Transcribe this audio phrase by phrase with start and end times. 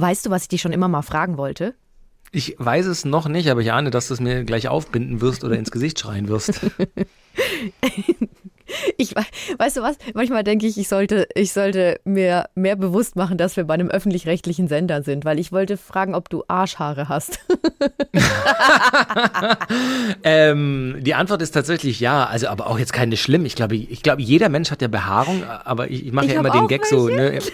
[0.00, 1.74] Weißt du, was ich dich schon immer mal fragen wollte?
[2.32, 5.44] Ich weiß es noch nicht, aber ich ahne, dass du es mir gleich aufbinden wirst
[5.44, 6.60] oder ins Gesicht schreien wirst.
[8.96, 9.96] Ich weißt du was?
[10.14, 13.88] Manchmal denke ich, ich sollte, ich sollte mir mehr bewusst machen, dass wir bei einem
[13.88, 17.40] öffentlich-rechtlichen Sender sind, weil ich wollte fragen, ob du Arschhaare hast.
[20.22, 23.44] ähm, die Antwort ist tatsächlich ja, also aber auch jetzt keine schlimm.
[23.44, 26.50] Ich glaube, ich glaube, jeder Mensch hat ja Behaarung, aber ich, ich mache ja immer
[26.50, 26.96] den Gag welche.
[26.96, 27.08] so.
[27.08, 27.40] Ne?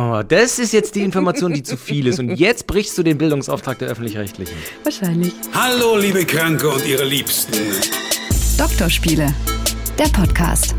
[0.00, 2.20] Oh, das ist jetzt die Information, die zu viel ist.
[2.20, 4.56] Und jetzt brichst du den Bildungsauftrag der öffentlich-rechtlichen.
[4.84, 5.32] Wahrscheinlich.
[5.52, 7.56] Hallo, liebe Kranke und ihre Liebsten.
[8.56, 9.34] Doktorspiele
[9.98, 10.76] der Podcast.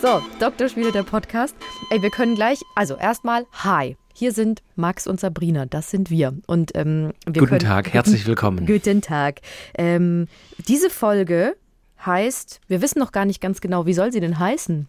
[0.00, 1.56] So, Doktorspiele, der Podcast.
[1.90, 3.96] Ey, wir können gleich, also erstmal, hi.
[4.14, 6.32] Hier sind Max und Sabrina, das sind wir.
[6.46, 8.66] Und ähm, wir Guten können, Tag, herzlich willkommen.
[8.66, 9.40] Guten Tag.
[9.76, 10.28] Ähm,
[10.68, 11.56] diese Folge
[12.04, 14.88] heißt, wir wissen noch gar nicht ganz genau, wie soll sie denn heißen?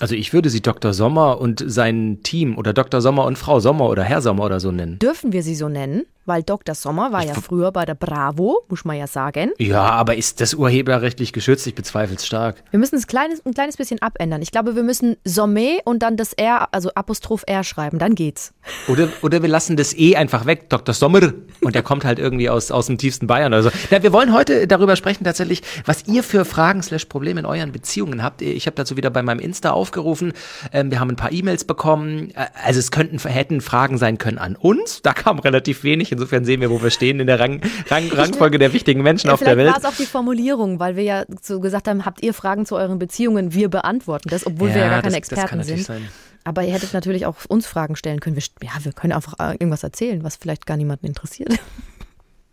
[0.00, 0.94] Also ich würde sie Dr.
[0.94, 3.02] Sommer und sein Team oder Dr.
[3.02, 4.98] Sommer und Frau Sommer oder Herr Sommer oder so nennen.
[4.98, 6.06] Dürfen wir sie so nennen?
[6.30, 6.76] Weil Dr.
[6.76, 9.50] Sommer war ja früher bei der Bravo, muss man ja sagen.
[9.58, 11.66] Ja, aber ist das urheberrechtlich geschützt?
[11.66, 12.62] Ich bezweifle es stark.
[12.70, 14.40] Wir müssen es kleines, ein kleines bisschen abändern.
[14.40, 18.52] Ich glaube, wir müssen Somme und dann das R, also Apostroph R schreiben, dann geht's.
[18.86, 20.94] Oder, oder wir lassen das E einfach weg, Dr.
[20.94, 21.32] Sommer.
[21.62, 23.70] Und der kommt halt irgendwie aus, aus dem tiefsten Bayern oder so.
[23.90, 27.72] Ja, wir wollen heute darüber sprechen tatsächlich, was ihr für Fragen slash Probleme in euren
[27.72, 28.40] Beziehungen habt.
[28.40, 30.32] Ich habe dazu wieder bei meinem Insta aufgerufen.
[30.72, 32.30] Ähm, wir haben ein paar E-Mails bekommen.
[32.36, 35.02] Äh, also es könnten, hätten Fragen sein können an uns.
[35.02, 36.12] Da kam relativ wenig.
[36.20, 39.32] Insofern sehen wir, wo wir stehen in der Rang, Rang, Rangfolge der wichtigen Menschen ja,
[39.32, 39.70] auf der Welt.
[39.70, 42.66] Vielleicht war es auch die Formulierung, weil wir ja so gesagt haben, habt ihr Fragen
[42.66, 43.54] zu euren Beziehungen?
[43.54, 45.82] Wir beantworten das, obwohl ja, wir ja gar keine das, Experten das sind.
[45.82, 46.08] Sein.
[46.44, 48.36] Aber ihr hättet natürlich auch uns Fragen stellen können.
[48.36, 51.58] Wir, ja, wir können einfach äh, irgendwas erzählen, was vielleicht gar niemanden interessiert.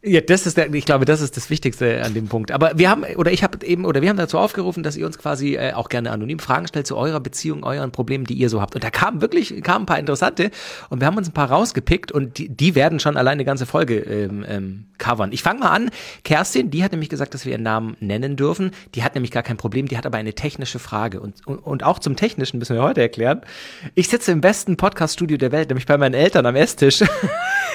[0.07, 2.51] Ja, das ist der, ich glaube, das ist das Wichtigste an dem Punkt.
[2.51, 5.17] Aber wir haben, oder ich habe eben, oder wir haben dazu aufgerufen, dass ihr uns
[5.17, 8.61] quasi äh, auch gerne anonym Fragen stellt zu eurer Beziehung, euren Problemen, die ihr so
[8.61, 8.75] habt.
[8.75, 10.51] Und da kamen wirklich, kamen ein paar interessante
[10.89, 13.65] und wir haben uns ein paar rausgepickt und die, die werden schon alleine eine ganze
[13.65, 15.31] Folge ähm, ähm, covern.
[15.33, 15.89] Ich fange mal an.
[16.23, 18.71] Kerstin, die hat nämlich gesagt, dass wir ihren Namen nennen dürfen.
[18.95, 21.19] Die hat nämlich gar kein Problem, die hat aber eine technische Frage.
[21.19, 23.41] Und, und, und auch zum Technischen müssen wir heute erklären.
[23.95, 27.01] Ich sitze im besten Podcast-Studio der Welt, nämlich bei meinen Eltern am Esstisch.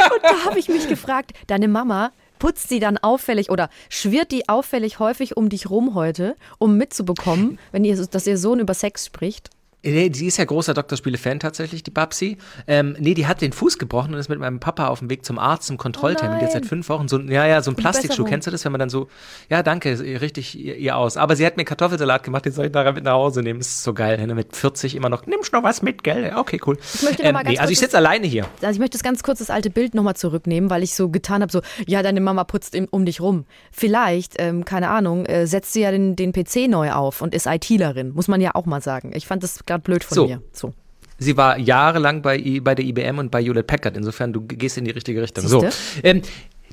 [0.02, 2.10] Und da habe ich mich gefragt, deine Mama
[2.42, 7.60] putzt sie dann auffällig oder schwirrt die auffällig häufig um dich rum heute, um mitzubekommen,
[7.70, 9.50] wenn ihr, dass ihr Sohn über Sex spricht?
[9.84, 12.38] Nee, die ist ja großer Doktorspiele-Fan tatsächlich, die Babsi.
[12.68, 15.24] Ähm, nee, die hat den Fuß gebrochen und ist mit meinem Papa auf dem Weg
[15.24, 16.38] zum Arzt, zum Kontrolltermin.
[16.38, 18.24] Oh jetzt seit fünf Wochen so, ja, ja, so ein Plastikschuh.
[18.24, 19.08] Kennst du das, wenn man dann so,
[19.50, 21.16] ja, danke, richtig ihr, ihr aus.
[21.16, 23.58] Aber sie hat mir Kartoffelsalat gemacht, den soll ich nachher mit nach Hause nehmen.
[23.58, 24.32] Das ist so geil, ne?
[24.34, 25.26] mit 40 immer noch.
[25.26, 26.32] Nimmst noch was mit, gell?
[26.36, 26.78] Okay, cool.
[26.94, 28.46] Ich möchte ähm, mal ganz nee, also ich sitze alleine hier.
[28.62, 31.42] Also ich möchte das ganz kurz das alte Bild nochmal zurücknehmen, weil ich so getan
[31.42, 33.46] habe, so, ja, deine Mama putzt um dich rum.
[33.72, 37.46] Vielleicht, ähm, keine Ahnung, äh, setzt sie ja den, den PC neu auf und ist
[37.46, 39.10] ITlerin, muss man ja auch mal sagen.
[39.14, 40.26] Ich fand das gerade blöd von so.
[40.26, 40.42] mir.
[40.52, 40.72] So.
[41.18, 43.96] Sie war jahrelang bei, bei der IBM und bei Hewlett Packard.
[43.96, 45.46] Insofern, du gehst in die richtige Richtung.
[45.46, 45.66] So.
[46.02, 46.22] Ähm,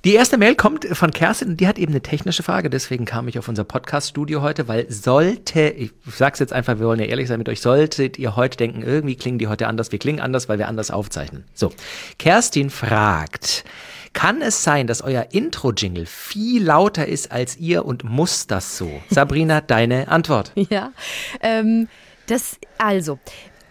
[0.05, 2.69] die erste Mail kommt von Kerstin die hat eben eine technische Frage.
[2.69, 7.01] Deswegen kam ich auf unser Podcast-Studio heute, weil sollte, ich sag's jetzt einfach, wir wollen
[7.01, 9.99] ja ehrlich sein mit euch, solltet ihr heute denken, irgendwie klingen die heute anders, wir
[9.99, 11.43] klingen anders, weil wir anders aufzeichnen.
[11.53, 11.73] So.
[12.17, 13.65] Kerstin fragt,
[14.13, 18.89] kann es sein, dass euer Intro-Jingle viel lauter ist als ihr und muss das so?
[19.09, 20.53] Sabrina, deine Antwort.
[20.55, 20.93] Ja,
[21.41, 21.89] ähm,
[22.29, 23.19] das, also,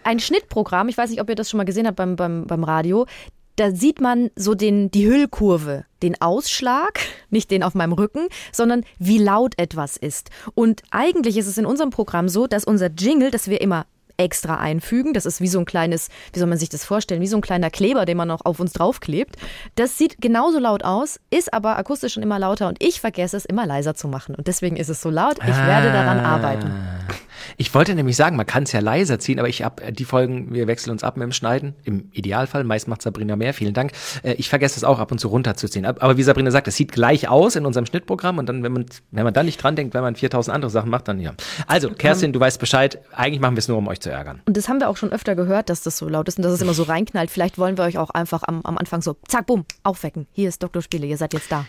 [0.03, 2.63] ein Schnittprogramm, ich weiß nicht, ob ihr das schon mal gesehen habt beim, beim, beim
[2.63, 3.05] Radio,
[3.55, 6.99] da sieht man so den, die Hüllkurve, den Ausschlag,
[7.29, 10.29] nicht den auf meinem Rücken, sondern wie laut etwas ist.
[10.55, 13.85] Und eigentlich ist es in unserem Programm so, dass unser Jingle, das wir immer
[14.19, 15.13] extra einfügen.
[15.13, 17.41] Das ist wie so ein kleines, wie soll man sich das vorstellen, wie so ein
[17.41, 19.37] kleiner Kleber, den man noch auf uns draufklebt.
[19.75, 23.45] Das sieht genauso laut aus, ist aber akustisch schon immer lauter und ich vergesse es
[23.45, 24.35] immer leiser zu machen.
[24.35, 25.37] Und deswegen ist es so laut.
[25.47, 25.67] Ich ah.
[25.67, 26.71] werde daran arbeiten.
[27.57, 30.53] Ich wollte nämlich sagen, man kann es ja leiser ziehen, aber ich habe die Folgen,
[30.53, 31.75] wir wechseln uns ab mit dem Schneiden.
[31.83, 33.91] Im Idealfall, meist macht Sabrina mehr, vielen Dank.
[34.23, 35.85] Äh, ich vergesse es auch ab und zu runterzuziehen.
[35.85, 38.85] Aber wie Sabrina sagt, es sieht gleich aus in unserem Schnittprogramm und dann, wenn man,
[39.11, 41.33] wenn man dann nicht dran denkt, wenn man 4000 andere Sachen macht, dann ja.
[41.67, 42.99] Also, Kerstin, du weißt Bescheid.
[43.11, 44.41] Eigentlich machen wir es nur, um euch zu ärgern.
[44.45, 46.53] Und das haben wir auch schon öfter gehört, dass das so laut ist und dass
[46.53, 47.29] es immer so reinknallt.
[47.29, 50.27] Vielleicht wollen wir euch auch einfach am, am Anfang so, zack, bumm, aufwecken.
[50.31, 50.81] Hier ist Dr.
[50.81, 51.65] Spiele, ihr seid jetzt da.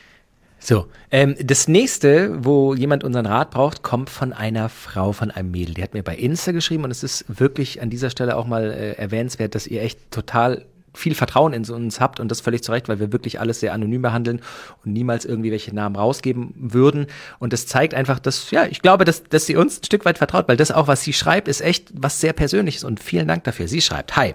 [0.63, 5.51] So, ähm, das nächste, wo jemand unseren Rat braucht, kommt von einer Frau, von einem
[5.51, 5.75] Mädel.
[5.75, 8.71] Die hat mir bei Insta geschrieben und es ist wirklich an dieser Stelle auch mal
[8.71, 12.73] äh, erwähnenswert, dass ihr echt total viel Vertrauen in uns habt und das völlig zu
[12.73, 14.41] Recht, weil wir wirklich alles sehr anonym behandeln
[14.85, 17.07] und niemals irgendwie welche Namen rausgeben würden.
[17.39, 20.19] Und das zeigt einfach, dass, ja, ich glaube, dass, dass sie uns ein Stück weit
[20.19, 23.45] vertraut, weil das auch, was sie schreibt, ist echt was sehr Persönliches und vielen Dank
[23.45, 23.69] dafür.
[23.69, 24.35] Sie schreibt, hi,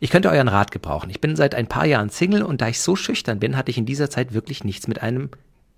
[0.00, 1.10] ich könnte euren Rat gebrauchen.
[1.10, 3.78] Ich bin seit ein paar Jahren Single und da ich so schüchtern bin, hatte ich
[3.78, 5.30] in dieser Zeit wirklich nichts mit einem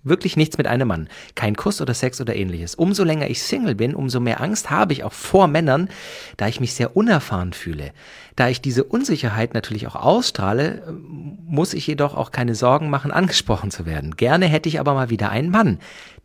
[0.03, 1.09] Wirklich nichts mit einem Mann.
[1.35, 2.73] Kein Kuss oder Sex oder ähnliches.
[2.75, 5.89] Umso länger ich Single bin, umso mehr Angst habe ich auch vor Männern,
[6.37, 7.91] da ich mich sehr unerfahren fühle.
[8.37, 10.97] Da ich diese Unsicherheit natürlich auch ausstrahle,
[11.45, 14.15] muss ich jedoch auch keine Sorgen machen, angesprochen zu werden.
[14.15, 15.79] Gerne hätte ich aber mal wieder einen Mann.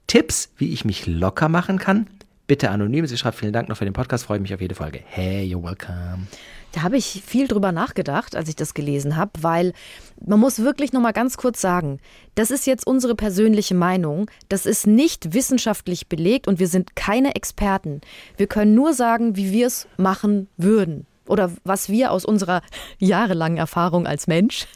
[0.07, 2.07] Tipps, wie ich mich locker machen kann?
[2.47, 3.07] Bitte anonym.
[3.07, 4.25] Sie schreibt vielen Dank noch für den Podcast.
[4.25, 5.01] Freue mich auf jede Folge.
[5.07, 6.29] Hey, you're welcome.
[6.75, 9.73] Da habe ich viel drüber nachgedacht, als ich das gelesen habe, weil
[10.27, 12.01] man muss wirklich noch mal ganz kurz sagen,
[12.35, 17.37] das ist jetzt unsere persönliche Meinung, das ist nicht wissenschaftlich belegt und wir sind keine
[17.37, 18.01] Experten.
[18.37, 22.61] Wir können nur sagen, wie wir es machen würden oder was wir aus unserer
[22.99, 24.67] jahrelangen Erfahrung als Mensch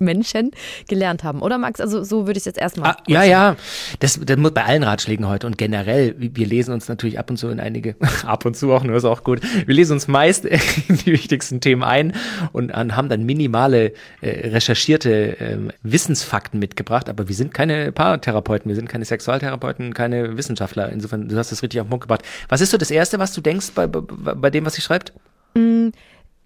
[0.00, 0.50] Menschen
[0.88, 1.80] gelernt haben, oder Max?
[1.80, 2.90] Also so würde ich es jetzt erstmal.
[2.90, 3.56] Ah, ja, ja.
[4.00, 7.36] Das, das muss bei allen Ratschlägen heute und generell, wir lesen uns natürlich ab und
[7.36, 7.96] zu in einige,
[8.26, 9.40] ab und zu auch, nur ist auch gut.
[9.66, 10.44] Wir lesen uns meist
[10.88, 12.12] in die wichtigsten Themen ein
[12.52, 18.76] und haben dann minimale äh, recherchierte äh, Wissensfakten mitgebracht, aber wir sind keine Paartherapeuten, wir
[18.76, 20.90] sind keine Sexualtherapeuten, keine Wissenschaftler.
[20.90, 22.22] Insofern, du hast das richtig auf den Punkt gebracht.
[22.48, 25.12] Was ist so das Erste, was du denkst bei, bei, bei dem, was sie schreibt?
[25.54, 25.88] Mm,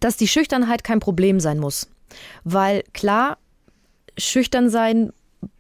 [0.01, 1.89] dass die Schüchternheit kein Problem sein muss.
[2.45, 3.39] Weil klar,
[4.19, 5.13] schüchtern sein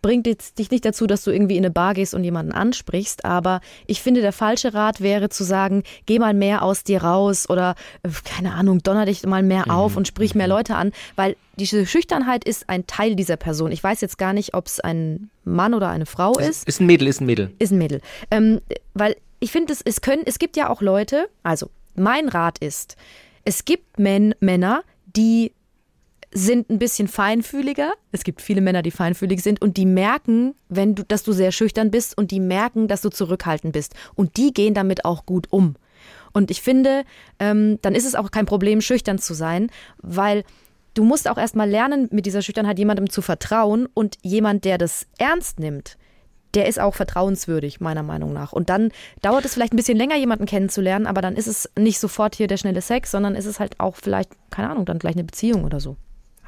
[0.02, 3.24] bringt jetzt dich nicht dazu, dass du irgendwie in eine Bar gehst und jemanden ansprichst,
[3.24, 7.48] aber ich finde, der falsche Rat wäre zu sagen, geh mal mehr aus dir raus
[7.48, 9.70] oder äh, keine Ahnung, donner dich mal mehr mhm.
[9.70, 13.72] auf und sprich mehr Leute an, weil diese Schüchternheit ist ein Teil dieser Person.
[13.72, 16.66] Ich weiß jetzt gar nicht, ob es ein Mann oder eine Frau ist.
[16.66, 17.50] Ist ein Mädel, ist ein Mädel.
[17.58, 18.00] Ist ein Mädel.
[18.30, 18.60] Ähm,
[18.94, 22.96] weil ich finde, es, es können, es gibt ja auch Leute, also mein Rat ist,
[23.44, 24.82] es gibt Men, Männer,
[25.16, 25.52] die
[26.32, 27.92] sind ein bisschen feinfühliger.
[28.12, 31.52] Es gibt viele Männer, die feinfühlig sind und die merken, wenn du, dass du sehr
[31.52, 33.94] schüchtern bist und die merken, dass du zurückhaltend bist.
[34.14, 35.74] Und die gehen damit auch gut um.
[36.32, 37.04] Und ich finde,
[37.40, 40.44] ähm, dann ist es auch kein Problem, schüchtern zu sein, weil
[40.94, 45.06] du musst auch erstmal lernen, mit dieser Schüchternheit jemandem zu vertrauen und jemand, der das
[45.18, 45.96] ernst nimmt,
[46.54, 48.52] der ist auch vertrauenswürdig, meiner Meinung nach.
[48.52, 48.90] Und dann
[49.22, 52.46] dauert es vielleicht ein bisschen länger, jemanden kennenzulernen, aber dann ist es nicht sofort hier
[52.46, 55.64] der schnelle Sex, sondern ist es halt auch vielleicht, keine Ahnung, dann gleich eine Beziehung
[55.64, 55.96] oder so.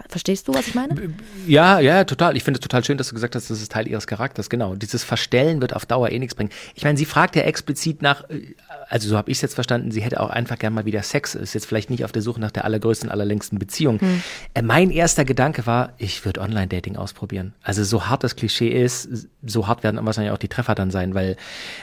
[0.09, 1.15] Verstehst du, was ich meine?
[1.47, 2.37] Ja, ja, total.
[2.37, 4.51] Ich finde es total schön, dass du gesagt hast, das ist Teil ihres Charakters.
[4.51, 4.75] Genau.
[4.75, 6.51] Dieses Verstellen wird auf Dauer eh nichts bringen.
[6.75, 8.55] Ich meine, sie fragt ja explizit nach, äh,
[8.89, 11.35] also so habe ich es jetzt verstanden, sie hätte auch einfach gern mal wieder Sex.
[11.35, 14.01] Ist jetzt vielleicht nicht auf der Suche nach der allergrößten, allerlängsten Beziehung.
[14.01, 14.23] Hm.
[14.55, 17.55] Äh, mein erster Gedanke war, ich würde Online-Dating ausprobieren.
[17.63, 21.15] Also so hart das Klischee ist, so hart werden wahrscheinlich auch die Treffer dann sein,
[21.15, 21.37] weil,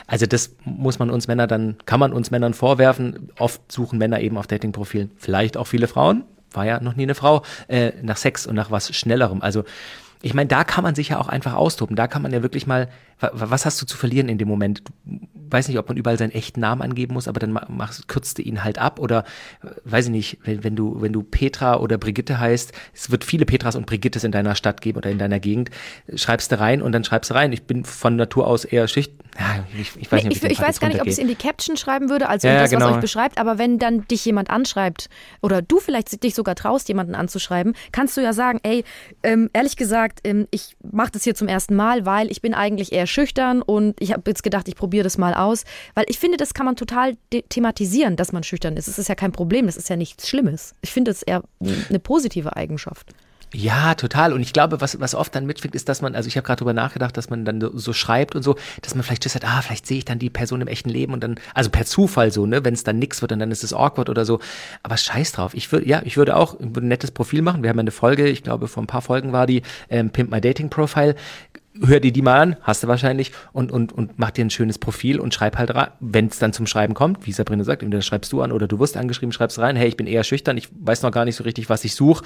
[0.07, 3.29] also das muss man uns Männer dann, kann man uns Männern vorwerfen.
[3.37, 7.15] Oft suchen Männer eben auf Dating-Profilen, vielleicht auch viele Frauen, war ja noch nie eine
[7.15, 9.41] Frau, äh, nach Sex und nach was Schnellerem.
[9.41, 9.63] Also
[10.21, 11.95] ich meine, da kann man sich ja auch einfach austoben.
[11.95, 14.83] Da kann man ja wirklich mal, was hast du zu verlieren in dem Moment?
[15.05, 15.19] Du,
[15.51, 18.41] weiß nicht, ob man überall seinen echten Namen angeben muss, aber dann machst, kürzt du
[18.41, 19.23] ihn halt ab oder
[19.85, 23.45] weiß ich nicht, wenn, wenn du wenn du Petra oder Brigitte heißt, es wird viele
[23.45, 25.71] Petras und Brigittes in deiner Stadt geben oder in deiner Gegend,
[26.15, 27.53] schreibst du rein und dann schreibst du rein.
[27.53, 29.18] Ich bin von Natur aus eher schüchtern.
[29.39, 31.35] Ja, ich, ich, weiß, nicht, ich, ich weiß gar nicht, ob ich es in die
[31.35, 32.87] Caption schreiben würde, also ja, das, genau.
[32.87, 35.09] was euch beschreibt, aber wenn dann dich jemand anschreibt
[35.41, 38.83] oder du vielleicht dich sogar traust, jemanden anzuschreiben, kannst du ja sagen, ey,
[39.23, 42.91] ähm, ehrlich gesagt, ähm, ich mache das hier zum ersten Mal, weil ich bin eigentlich
[42.91, 45.63] eher schüchtern und ich habe jetzt gedacht, ich probiere das mal aus,
[45.95, 47.15] weil ich finde, das kann man total
[47.47, 48.89] thematisieren, dass man schüchtern ist.
[48.89, 50.75] Es ist ja kein Problem, das ist ja nichts Schlimmes.
[50.81, 53.13] Ich finde es eher eine positive Eigenschaft.
[53.51, 54.31] Ja, total.
[54.33, 56.59] Und ich glaube, was, was oft dann mitschwingt, ist, dass man, also ich habe gerade
[56.59, 59.87] drüber nachgedacht, dass man dann so, schreibt und so, dass man vielleicht sagt, ah, vielleicht
[59.87, 62.63] sehe ich dann die Person im echten Leben und dann, also per Zufall so, ne,
[62.63, 64.39] wenn es dann nix wird und dann ist es awkward oder so.
[64.83, 65.55] Aber scheiß drauf.
[65.55, 67.63] Ich würde, ja, ich würde auch ein nettes Profil machen.
[67.63, 70.29] Wir haben ja eine Folge, ich glaube, vor ein paar Folgen war die ähm, Pimp
[70.29, 71.15] My Dating Profile
[71.81, 74.77] hör dir die mal an, hast du wahrscheinlich, und, und, und mach dir ein schönes
[74.77, 78.01] Profil und schreib halt rein, wenn es dann zum Schreiben kommt, wie Sabrina sagt, entweder
[78.01, 80.69] schreibst du an oder du wirst angeschrieben, schreibst rein, hey, ich bin eher schüchtern, ich
[80.71, 82.23] weiß noch gar nicht so richtig, was ich suche,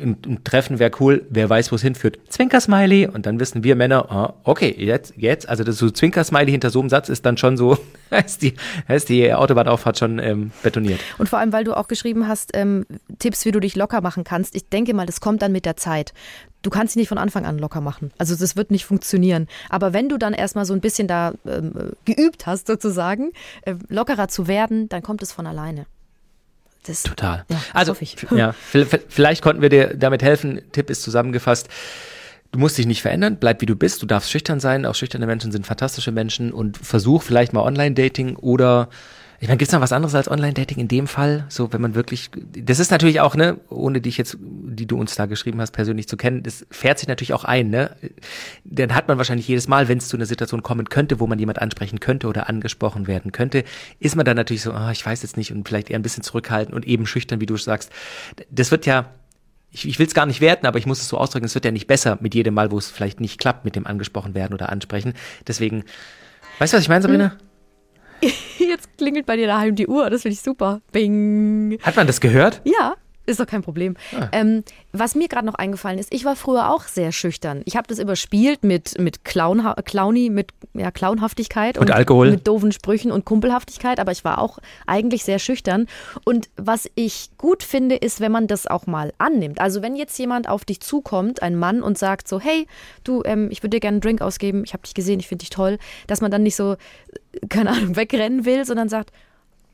[0.00, 2.18] ein, ein Treffen wäre cool, wer weiß, wo es hinführt.
[2.28, 6.70] Zwinker-Smiley und dann wissen wir Männer, ah, okay, jetzt, jetzt, also das so Zwinker-Smiley hinter
[6.70, 7.78] so einem Satz ist dann schon so,
[8.24, 8.54] ist die,
[8.88, 11.00] ist die Autobahnauffahrt schon ähm, betoniert.
[11.18, 12.86] Und vor allem, weil du auch geschrieben hast, ähm,
[13.18, 14.54] Tipps, wie du dich locker machen kannst.
[14.54, 16.12] Ich denke mal, das kommt dann mit der Zeit.
[16.62, 18.12] Du kannst dich nicht von Anfang an locker machen.
[18.18, 19.46] Also das wird nicht funktionieren.
[19.70, 23.30] Aber wenn du dann erstmal so ein bisschen da ähm, geübt hast, sozusagen,
[23.62, 25.86] äh, lockerer zu werden, dann kommt es von alleine.
[26.84, 27.44] Das, Total.
[27.50, 27.96] Ja, also,
[28.34, 28.54] ja,
[29.08, 30.62] vielleicht konnten wir dir damit helfen.
[30.72, 31.68] Tipp ist zusammengefasst.
[32.52, 35.26] Du musst dich nicht verändern, bleib wie du bist, du darfst schüchtern sein, auch schüchterne
[35.26, 38.88] Menschen sind fantastische Menschen und versuch vielleicht mal Online-Dating oder
[39.42, 41.46] ich meine, gibt's noch was anderes als Online-Dating in dem Fall?
[41.48, 45.14] So, wenn man wirklich, das ist natürlich auch, ne, ohne dich jetzt, die du uns
[45.14, 47.96] da geschrieben hast, persönlich zu kennen, das fährt sich natürlich auch ein, ne?
[48.64, 51.38] Dann hat man wahrscheinlich jedes Mal, wenn es zu einer Situation kommen könnte, wo man
[51.38, 53.64] jemand ansprechen könnte oder angesprochen werden könnte,
[53.98, 56.22] ist man dann natürlich so, oh, ich weiß jetzt nicht und vielleicht eher ein bisschen
[56.22, 57.90] zurückhaltend und eben schüchtern, wie du sagst.
[58.50, 59.06] Das wird ja
[59.72, 61.64] ich, ich will es gar nicht werten, aber ich muss es so ausdrücken, es wird
[61.64, 64.52] ja nicht besser mit jedem Mal, wo es vielleicht nicht klappt mit dem angesprochen werden
[64.52, 65.14] oder ansprechen.
[65.46, 65.84] Deswegen,
[66.58, 67.36] weißt du, was ich meine, Sabrina?
[68.58, 70.80] Jetzt klingelt bei dir daheim die Uhr, das finde ich super.
[70.92, 71.78] Bing.
[71.82, 72.60] Hat man das gehört?
[72.64, 72.96] Ja.
[73.30, 73.96] Ist doch kein Problem.
[74.12, 74.28] Ah.
[74.32, 77.62] Ähm, was mir gerade noch eingefallen ist, ich war früher auch sehr schüchtern.
[77.64, 82.32] Ich habe das überspielt mit, mit Clown, Clowny, mit ja, Clownhaftigkeit und, und Alkohol.
[82.32, 85.86] mit doofen Sprüchen und Kumpelhaftigkeit, aber ich war auch eigentlich sehr schüchtern.
[86.24, 89.60] Und was ich gut finde, ist, wenn man das auch mal annimmt.
[89.60, 92.66] Also wenn jetzt jemand auf dich zukommt, ein Mann, und sagt so, hey,
[93.04, 95.42] du, ähm, ich würde dir gerne einen Drink ausgeben, ich habe dich gesehen, ich finde
[95.42, 96.76] dich toll, dass man dann nicht so,
[97.48, 99.12] keine Ahnung, wegrennen will, sondern sagt,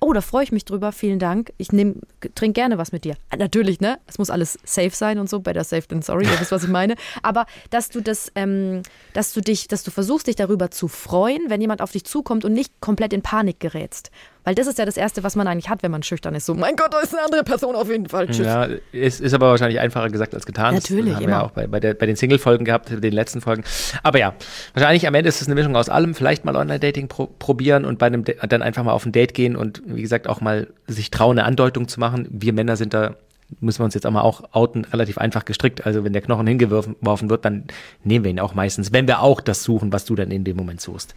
[0.01, 1.53] oh, da freue ich mich drüber, vielen Dank.
[1.59, 3.17] Ich trinke gerne was mit dir.
[3.31, 3.99] Ah, natürlich, ne?
[4.07, 6.71] Es muss alles safe sein und so, better safe than sorry, ihr wisst, was ich
[6.71, 6.95] meine.
[7.23, 11.49] Aber dass du das, ähm, dass du dich, dass du versuchst, dich darüber zu freuen,
[11.49, 14.11] wenn jemand auf dich zukommt und nicht komplett in Panik gerätst.
[14.47, 16.47] Weil das ist ja das Erste, was man eigentlich hat, wenn man schüchtern ist.
[16.47, 18.29] So, mein Gott, da ist eine andere Person auf jeden Fall.
[18.29, 18.47] Tschüss.
[18.47, 20.73] Ja, ist, ist aber wahrscheinlich einfacher gesagt als getan.
[20.73, 21.33] Natürlich, das haben immer.
[21.33, 23.65] wir ja auch bei, bei, der, bei den Single-Folgen gehabt, den letzten Folgen.
[24.05, 24.35] Aber ja,
[24.73, 26.15] wahrscheinlich am Ende ist es eine Mischung aus allem.
[26.15, 29.57] Vielleicht mal Online-Dating pro probieren und bei einem, dann einfach mal auf ein Date gehen
[29.57, 32.29] und wie gesagt auch mal sich trauen, eine Andeutung zu machen.
[32.31, 33.17] Wir Männer sind da
[33.59, 35.87] müssen wir uns jetzt auch mal auch outen, relativ einfach gestrickt.
[35.87, 37.65] Also wenn der Knochen hingeworfen wird, dann
[38.05, 40.57] nehmen wir ihn auch meistens, wenn wir auch das suchen, was du dann in dem
[40.57, 41.17] Moment suchst.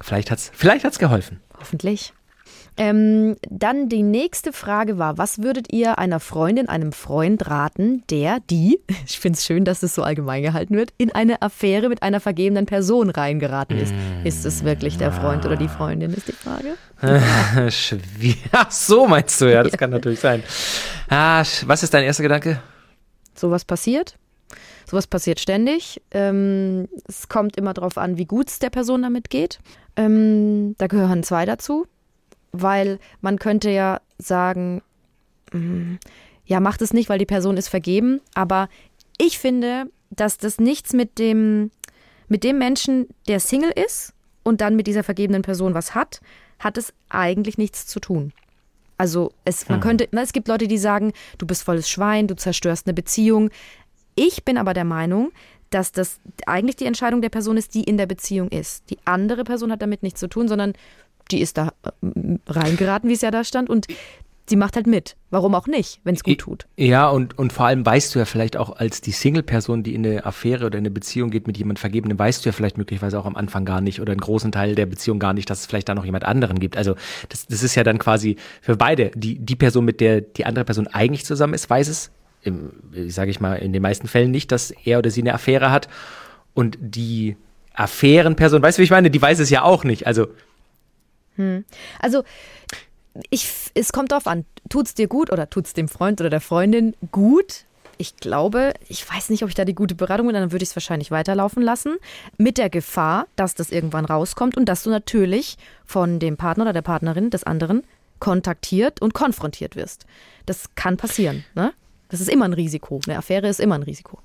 [0.00, 1.40] Vielleicht hat's, vielleicht hat's geholfen.
[1.58, 2.12] Hoffentlich.
[2.78, 8.40] Ähm, dann die nächste Frage war, was würdet ihr einer Freundin, einem Freund raten, der,
[8.50, 12.02] die, ich finde es schön, dass es so allgemein gehalten wird, in eine Affäre mit
[12.02, 13.92] einer vergebenen Person reingeraten ist?
[13.92, 16.76] Mm, ist es wirklich der Freund oder die Freundin, ist die Frage?
[17.70, 18.42] Schwierig.
[18.52, 20.42] Ach so meinst du, ja, das kann natürlich sein.
[21.08, 22.60] Ah, was ist dein erster Gedanke?
[23.34, 24.18] Sowas passiert?
[24.88, 26.02] Sowas passiert ständig.
[26.10, 29.60] Ähm, es kommt immer darauf an, wie gut es der Person damit geht.
[29.96, 31.86] Ähm, da gehören zwei dazu
[32.62, 34.82] weil man könnte ja sagen,
[35.52, 35.96] mm,
[36.44, 38.68] ja, macht es nicht, weil die Person ist vergeben, aber
[39.18, 41.70] ich finde, dass das nichts mit dem,
[42.28, 46.20] mit dem Menschen, der Single ist und dann mit dieser vergebenen Person was hat,
[46.58, 48.32] hat es eigentlich nichts zu tun.
[48.98, 49.82] Also es, man hm.
[49.82, 53.50] könnte, na, es gibt Leute, die sagen, du bist volles Schwein, du zerstörst eine Beziehung.
[54.14, 55.32] Ich bin aber der Meinung,
[55.70, 58.88] dass das eigentlich die Entscheidung der Person ist, die in der Beziehung ist.
[58.88, 60.72] Die andere Person hat damit nichts zu tun, sondern
[61.30, 61.90] die ist da äh,
[62.48, 63.86] reingeraten, wie es ja da stand, und
[64.48, 65.16] sie macht halt mit.
[65.30, 66.66] Warum auch nicht, wenn es gut tut.
[66.76, 70.06] Ja, und, und vor allem weißt du ja vielleicht auch als die Single-Person, die in
[70.06, 73.18] eine Affäre oder in eine Beziehung geht mit jemand Vergebenen, weißt du ja vielleicht möglicherweise
[73.18, 75.66] auch am Anfang gar nicht oder einen großen Teil der Beziehung gar nicht, dass es
[75.66, 76.76] vielleicht da noch jemand anderen gibt.
[76.76, 76.94] Also
[77.28, 79.10] das, das ist ja dann quasi für beide.
[79.14, 82.10] Die, die Person, mit der die andere Person eigentlich zusammen ist, weiß es,
[83.08, 85.88] sage ich mal, in den meisten Fällen nicht, dass er oder sie eine Affäre hat.
[86.54, 87.36] Und die
[87.74, 90.06] Affärenperson, weißt du, wie ich meine, die weiß es ja auch nicht.
[90.06, 90.28] Also
[91.36, 91.64] hm.
[92.00, 92.24] Also
[93.30, 96.30] ich, es kommt darauf an, tut es dir gut oder tut es dem Freund oder
[96.30, 97.64] der Freundin gut?
[97.98, 100.68] Ich glaube, ich weiß nicht, ob ich da die gute Beratung bin, dann würde ich
[100.70, 101.96] es wahrscheinlich weiterlaufen lassen.
[102.36, 106.72] Mit der Gefahr, dass das irgendwann rauskommt und dass du natürlich von dem Partner oder
[106.74, 107.84] der Partnerin des anderen
[108.18, 110.04] kontaktiert und konfrontiert wirst.
[110.44, 111.44] Das kann passieren.
[111.54, 111.72] Ne?
[112.10, 113.00] Das ist immer ein Risiko.
[113.06, 114.20] Eine Affäre ist immer ein Risiko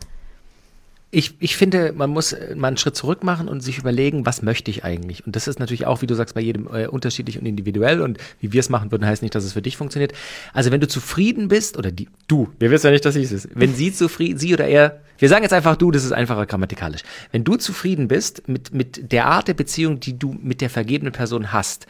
[1.13, 4.71] ich, ich finde, man muss mal einen Schritt zurück machen und sich überlegen, was möchte
[4.71, 5.25] ich eigentlich?
[5.25, 8.01] Und das ist natürlich auch, wie du sagst, bei jedem äh, unterschiedlich und individuell.
[8.01, 10.13] Und wie wir es machen würden, heißt nicht, dass es für dich funktioniert.
[10.53, 13.31] Also wenn du zufrieden bist, oder die, du, wir wissen ja nicht, dass ich es
[13.33, 13.49] ist.
[13.53, 17.01] Wenn sie zufrieden, sie oder er, wir sagen jetzt einfach du, das ist einfacher grammatikalisch.
[17.33, 21.11] Wenn du zufrieden bist mit, mit der Art der Beziehung, die du mit der vergebenen
[21.11, 21.87] Person hast,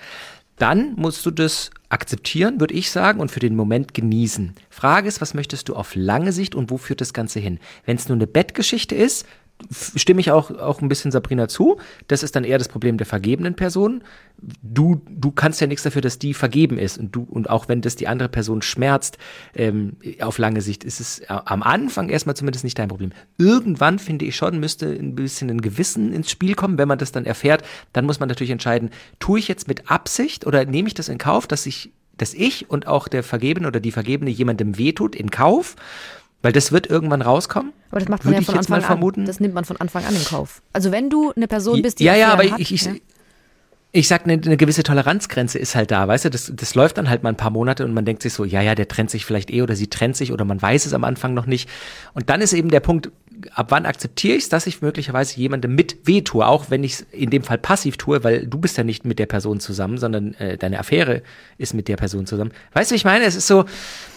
[0.58, 4.53] dann musst du das akzeptieren, würde ich sagen, und für den Moment genießen.
[4.70, 7.60] Frage ist, was möchtest du auf lange Sicht und wo führt das Ganze hin?
[7.86, 9.25] Wenn es nur eine Bettgeschichte ist,
[9.70, 11.77] stimme ich auch, auch ein bisschen Sabrina zu.
[12.08, 14.03] Das ist dann eher das Problem der vergebenen Person.
[14.62, 16.98] Du, du kannst ja nichts dafür, dass die vergeben ist.
[16.98, 19.18] Und du, und auch wenn das die andere Person schmerzt,
[19.56, 23.12] ähm, auf lange Sicht ist es am Anfang erstmal zumindest nicht dein Problem.
[23.38, 27.12] Irgendwann, finde ich schon, müsste ein bisschen ein Gewissen ins Spiel kommen, wenn man das
[27.12, 27.63] dann erfährt.
[27.94, 28.89] Dann muss man natürlich entscheiden,
[29.20, 32.70] tue ich jetzt mit Absicht oder nehme ich das in Kauf, dass ich, dass ich
[32.70, 35.75] und auch der Vergebene oder die Vergebene jemandem wehtut in Kauf?
[36.41, 37.71] Weil das wird irgendwann rauskommen.
[37.91, 39.25] Aber das macht man ja von Anfang an.
[39.25, 40.62] Das nimmt man von Anfang an in Kauf.
[40.74, 42.93] Also wenn du eine Person bist, die ja, ja, aber hat, ich, ich, ja?
[43.91, 47.10] ich sag, eine, eine gewisse Toleranzgrenze ist halt da, weißt du, das, das läuft dann
[47.10, 49.25] halt mal ein paar Monate und man denkt sich so, ja, ja, der trennt sich
[49.25, 51.69] vielleicht eh oder sie trennt sich oder man weiß es am Anfang noch nicht.
[52.13, 53.12] Und dann ist eben der Punkt,
[53.53, 56.93] ab wann akzeptiere ich es, dass ich möglicherweise jemandem mit weh tue, auch wenn ich
[56.93, 59.98] es in dem Fall passiv tue, weil du bist ja nicht mit der Person zusammen,
[59.98, 61.21] sondern äh, deine Affäre
[61.57, 62.51] ist mit der Person zusammen.
[62.74, 63.65] Weißt du, ich meine, es ist so,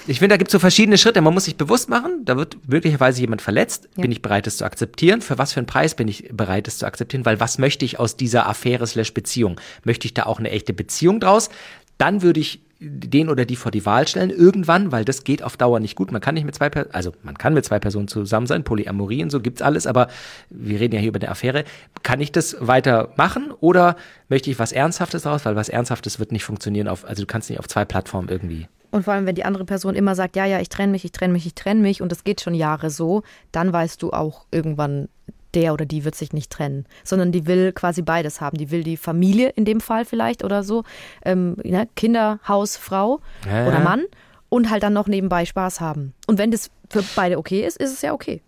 [0.07, 1.21] ich finde, da gibt es so verschiedene Schritte.
[1.21, 3.88] Man muss sich bewusst machen, da wird möglicherweise jemand verletzt.
[3.97, 4.02] Ja.
[4.02, 5.21] Bin ich bereit, es zu akzeptieren?
[5.21, 7.25] Für was für einen Preis bin ich bereit, es zu akzeptieren?
[7.25, 9.61] Weil was möchte ich aus dieser Affäre slash Beziehung?
[9.85, 11.50] Möchte ich da auch eine echte Beziehung draus?
[11.99, 15.57] Dann würde ich den oder die vor die Wahl stellen irgendwann, weil das geht auf
[15.57, 16.12] Dauer nicht gut.
[16.12, 19.23] Man kann nicht mit zwei, per also man kann mit zwei Personen zusammen sein, Polyamorie
[19.23, 20.09] und so gibt's alles, aber
[20.50, 21.64] wir reden ja hier über eine Affäre.
[22.03, 23.97] Kann ich das weiter machen oder
[24.29, 25.45] möchte ich was Ernsthaftes daraus?
[25.45, 28.69] Weil was Ernsthaftes wird nicht funktionieren auf, also du kannst nicht auf zwei Plattformen irgendwie.
[28.91, 31.11] Und vor allem, wenn die andere Person immer sagt, ja, ja, ich trenne mich, ich
[31.11, 34.47] trenne mich, ich trenne mich und das geht schon Jahre so, dann weißt du auch
[34.53, 35.09] irgendwann,
[35.55, 38.57] der oder die wird sich nicht trennen, sondern die will quasi beides haben.
[38.59, 40.85] Die will die Familie in dem Fall vielleicht oder so,
[41.25, 41.89] ähm, ne?
[41.97, 43.81] Kinder, Haus, Frau Ja, oder.
[43.81, 44.05] Mann
[44.49, 46.15] und halt dann noch nebenbei Spaß haben.
[46.27, 48.41] Und wenn das für beide okay ist, ist es ja okay.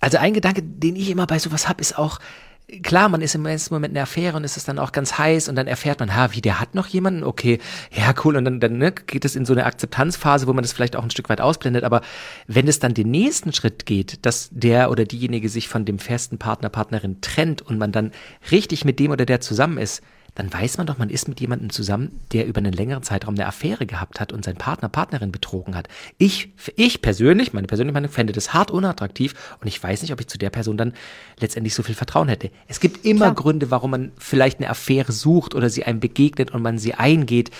[0.00, 2.18] Also ein Gedanke, den ich immer bei sowas hab, ist auch,
[2.82, 5.18] klar, man ist im ersten Moment in der Affäre und es ist dann auch ganz
[5.18, 7.22] heiß und dann erfährt man, ha, wie, der hat noch jemanden?
[7.22, 7.58] Okay,
[7.90, 8.36] ja, cool.
[8.36, 11.02] Und dann, dann ne, geht es in so eine Akzeptanzphase, wo man das vielleicht auch
[11.02, 11.84] ein Stück weit ausblendet.
[11.84, 12.00] Aber
[12.46, 16.38] wenn es dann den nächsten Schritt geht, dass der oder diejenige sich von dem festen
[16.38, 18.12] Partner, Partnerin trennt und man dann
[18.50, 20.02] richtig mit dem oder der zusammen ist,
[20.34, 23.46] dann weiß man doch, man ist mit jemandem zusammen, der über einen längeren Zeitraum eine
[23.46, 25.88] Affäre gehabt hat und seinen Partner, Partnerin betrogen hat.
[26.18, 30.20] Ich, ich persönlich, meine persönliche Meinung, fände das hart unattraktiv und ich weiß nicht, ob
[30.20, 30.92] ich zu der Person dann
[31.38, 32.50] letztendlich so viel Vertrauen hätte.
[32.66, 33.34] Es gibt immer Klar.
[33.34, 37.50] Gründe, warum man vielleicht eine Affäre sucht oder sie einem begegnet und man sie eingeht.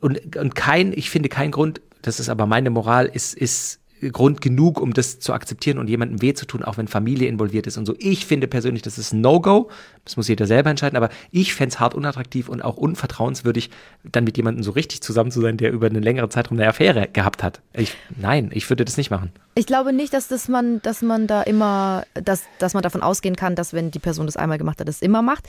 [0.00, 4.40] Und, und kein, ich finde kein Grund, das ist aber meine Moral, ist, ist Grund
[4.40, 7.76] genug, um das zu akzeptieren und jemandem weh zu tun, auch wenn Familie involviert ist
[7.76, 7.94] und so.
[7.98, 9.70] Ich finde persönlich, das ist No-Go.
[10.04, 13.70] Das muss jeder selber entscheiden, aber ich fänd's hart unattraktiv und auch unvertrauenswürdig,
[14.02, 17.08] dann mit jemandem so richtig zusammen zu sein, der über einen längeren Zeitraum eine Affäre
[17.12, 17.60] gehabt hat.
[17.74, 19.30] Ich, nein, ich würde das nicht machen.
[19.54, 23.36] Ich glaube nicht, dass, das man, dass man da immer, dass, dass man davon ausgehen
[23.36, 25.46] kann, dass wenn die Person das einmal gemacht hat, das immer macht.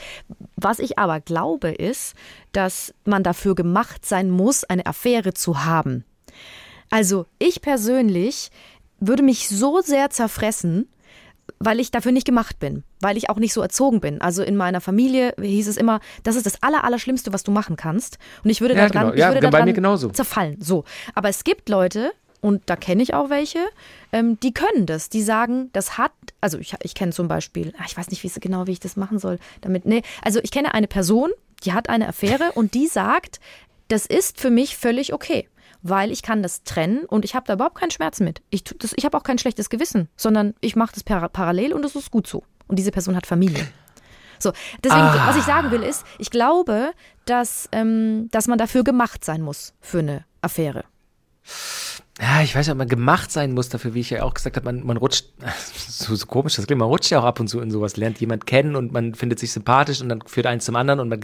[0.56, 2.14] Was ich aber glaube, ist,
[2.52, 6.04] dass man dafür gemacht sein muss, eine Affäre zu haben.
[6.94, 8.52] Also ich persönlich
[9.00, 10.88] würde mich so sehr zerfressen,
[11.58, 14.20] weil ich dafür nicht gemacht bin, weil ich auch nicht so erzogen bin.
[14.20, 17.74] Also in meiner Familie hieß es immer, das ist das Aller, Allerschlimmste, was du machen
[17.74, 18.18] kannst.
[18.44, 19.18] Und ich würde Ja, daran, genau.
[19.18, 20.10] Ja, ich würde bei mir genauso.
[20.10, 20.56] zerfallen.
[20.60, 20.84] So.
[21.16, 23.58] Aber es gibt Leute, und da kenne ich auch welche,
[24.12, 25.08] ähm, die können das.
[25.08, 28.28] Die sagen, das hat, also ich, ich kenne zum Beispiel, ah, ich weiß nicht wie
[28.28, 29.40] es genau, wie ich das machen soll.
[29.62, 31.32] Damit, nee, also ich kenne eine Person,
[31.64, 33.40] die hat eine Affäre und die sagt,
[33.88, 35.48] das ist für mich völlig okay.
[35.86, 38.40] Weil ich kann das trennen und ich habe da überhaupt keinen Schmerz mit.
[38.48, 41.84] Ich, das- ich habe auch kein schlechtes Gewissen, sondern ich mache das para parallel und
[41.84, 42.42] es ist gut so.
[42.66, 43.66] Und diese Person hat Familie.
[44.38, 45.26] So, deswegen, Ah.
[45.28, 46.92] was ich sagen will, ist, ich glaube,
[47.26, 50.84] dass, ähm, dass man dafür gemacht sein muss für eine Affäre.
[52.20, 54.56] Ja, ich weiß ja, ob man gemacht sein muss dafür, wie ich ja auch gesagt
[54.56, 55.26] habe, man, man rutscht,
[55.88, 58.18] so, so komisch das klingt, man rutscht ja auch ab und zu in sowas, lernt
[58.20, 61.20] jemand kennen und man findet sich sympathisch und dann führt eins zum anderen und man,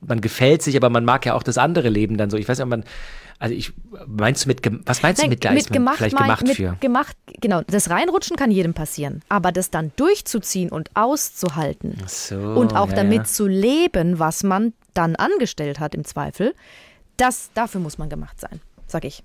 [0.00, 2.36] man gefällt sich, aber man mag ja auch das andere Leben dann so.
[2.36, 2.84] Ich weiß ja, ob man,
[3.38, 3.72] also ich,
[4.06, 6.56] meinst du mit, was meinst du mit, da ist man gemacht, vielleicht mein- gemacht mit
[6.56, 6.76] für?
[6.80, 7.62] gemacht, genau.
[7.68, 9.22] Das Reinrutschen kann jedem passieren.
[9.28, 13.24] Aber das dann durchzuziehen und auszuhalten So, und auch ja, damit ja.
[13.24, 16.54] zu leben, was man dann angestellt hat im Zweifel,
[17.16, 19.22] das, dafür muss man gemacht sein, sag ich.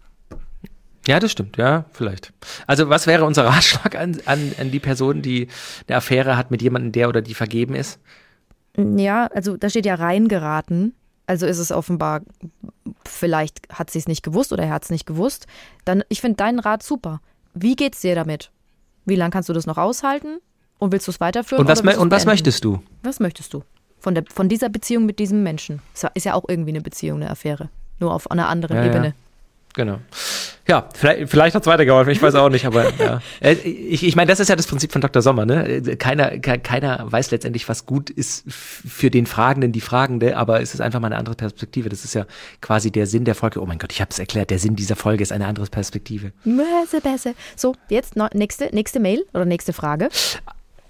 [1.08, 2.32] Ja, das stimmt, ja, vielleicht.
[2.66, 5.48] Also was wäre unser Ratschlag an, an, an die Person, die
[5.88, 8.00] eine Affäre hat mit jemandem, der oder die vergeben ist?
[8.78, 10.94] Ja, also da steht ja reingeraten.
[11.26, 12.22] Also ist es offenbar,
[13.06, 15.48] vielleicht hat sie es nicht gewusst oder er hat es nicht gewusst.
[15.86, 17.22] Dann, ich finde deinen Rat super.
[17.54, 18.52] Wie geht's dir damit?
[19.06, 20.40] Wie lange kannst du das noch aushalten?
[20.80, 21.62] Und willst du es weiterführen?
[21.62, 22.82] Und was, und was möchtest du?
[23.04, 23.64] Was möchtest du?
[24.00, 25.82] Von, der, von dieser Beziehung mit diesem Menschen.
[25.94, 27.70] Es ist ja auch irgendwie eine Beziehung, eine Affäre.
[28.00, 29.14] Nur auf einer anderen Ja, ja.
[29.76, 30.00] Genau.
[30.68, 33.22] Ja, vielleicht, vielleicht hat es weitergeholfen, ich weiß auch nicht, aber ja.
[33.42, 35.22] Äh, Ich, ich meine, das ist ja das Prinzip von Dr.
[35.22, 35.68] Sommer, ne?
[35.68, 40.62] Äh, Keiner, ke- keiner weiß letztendlich, was gut ist für den Fragenden, die Fragende, aber
[40.62, 41.90] es ist einfach mal eine andere Perspektive.
[41.90, 42.26] Das ist ja
[42.62, 43.62] quasi der Sinn der Folge.
[43.62, 46.32] Oh mein Gott, ich habe es erklärt, der Sinn dieser Folge ist eine andere Perspektive.
[46.46, 47.34] Besser, besser.
[47.58, 50.08] So, jetzt noch, nächste, nächste Mail oder nächste Frage.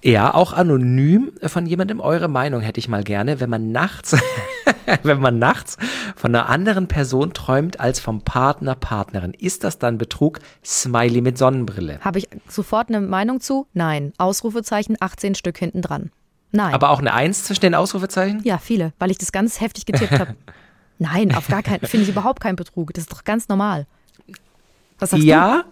[0.04, 2.02] Ja, auch anonym von jemandem.
[2.02, 4.18] Eure Meinung hätte ich mal gerne, wenn man nachts,
[5.04, 5.78] wenn man nachts
[6.18, 9.34] von einer anderen Person träumt als vom Partner, Partnerin.
[9.34, 10.40] Ist das dann Betrug?
[10.64, 12.00] Smiley mit Sonnenbrille.
[12.02, 13.66] Habe ich sofort eine Meinung zu?
[13.74, 14.12] Nein.
[14.18, 16.12] Ausrufezeichen 18 Stück hinten dran.
[16.52, 16.74] Nein.
[16.74, 18.42] Aber auch eine Eins zwischen den Ausrufezeichen?
[18.44, 20.36] ja, viele, weil ich das ganz heftig getippt habe.
[21.00, 22.94] Nein, auf gar keinen, finde ich überhaupt keinen Betrug.
[22.94, 23.88] Das ist doch ganz normal.
[25.00, 25.64] Was sagst ja,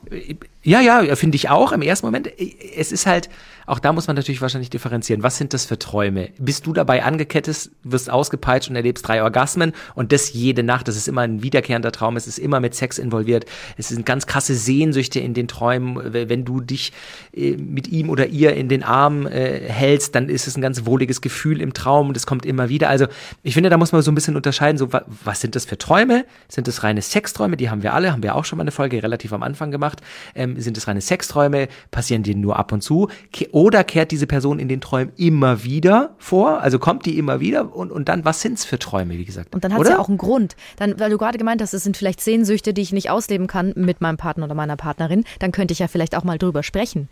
[0.64, 2.30] ja, ja, finde ich auch im ersten Moment.
[2.76, 3.30] Es ist halt,
[3.66, 5.24] auch da muss man natürlich wahrscheinlich differenzieren.
[5.24, 6.30] Was sind das für Träume?
[6.38, 10.88] Bist du dabei angekettet, wirst ausgepeitscht und erlebst drei Orgasmen und das jede Nacht.
[10.88, 12.18] Das ist immer ein wiederkehrender Traum.
[12.18, 13.46] Es ist immer mit Sex involviert.
[13.78, 16.14] Es sind ganz krasse Sehnsüchte in den Träumen.
[16.14, 16.92] Wenn du dich
[17.34, 20.86] äh, mit ihm oder ihr in den Arm äh, hältst, dann ist es ein ganz
[20.86, 22.14] wohliges Gefühl im Traum.
[22.14, 22.90] Das kommt immer wieder.
[22.90, 23.08] Also
[23.44, 24.78] ich finde, da muss man so ein bisschen unterscheiden.
[24.78, 26.26] So, wa- was sind das für Träume?
[26.50, 27.58] Sind das reine Sexträume?
[27.58, 30.02] Die haben wir alle, haben wir auch schon mal eine Folge relativ am Anfang gemacht.
[30.36, 31.68] Ähm, Ähm, sind es reine Sexträume?
[31.92, 33.10] Passieren die nur ab und zu?
[33.32, 36.62] Ke oder kehrt diese Person in den Träumen immer wieder vor?
[36.62, 37.76] Also kommt die immer wieder?
[37.76, 39.54] Und, und dann, was sind's für Träume, wie gesagt?
[39.54, 40.56] Und dann hat es ja auch einen Grund.
[40.78, 43.74] Dann, weil du gerade gemeint hast, es sind vielleicht Sehnsüchte, die ich nicht ausleben kann
[43.76, 47.10] mit meinem Partner oder meiner Partnerin, dann könnte ich ja vielleicht auch mal drüber sprechen.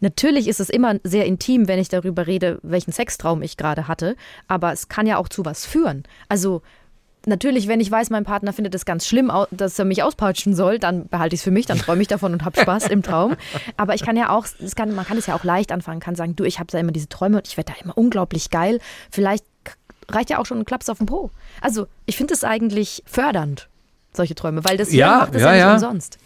[0.00, 4.16] Natürlich ist es immer sehr intim, wenn ich darüber rede, welchen Sextraum ich gerade hatte,
[4.48, 6.02] aber es kann ja auch zu was führen.
[6.28, 6.62] Also
[7.26, 10.78] natürlich, wenn ich weiß, mein Partner findet es ganz schlimm, dass er mich auspeitschen soll,
[10.78, 13.36] dann behalte ich es für mich, dann träume ich davon und habe Spaß im Traum.
[13.76, 16.14] Aber ich kann ja auch, es kann, man kann es ja auch leicht anfangen, kann
[16.14, 18.80] sagen, du, ich habe da immer diese Träume und ich werde da immer unglaublich geil.
[19.10, 19.44] Vielleicht
[20.08, 21.30] reicht ja auch schon ein Klaps auf den Po.
[21.60, 23.68] Also ich finde es eigentlich fördernd,
[24.12, 25.72] solche Träume, weil das Ja, macht das ja, ja, nicht ja.
[25.74, 26.18] umsonst.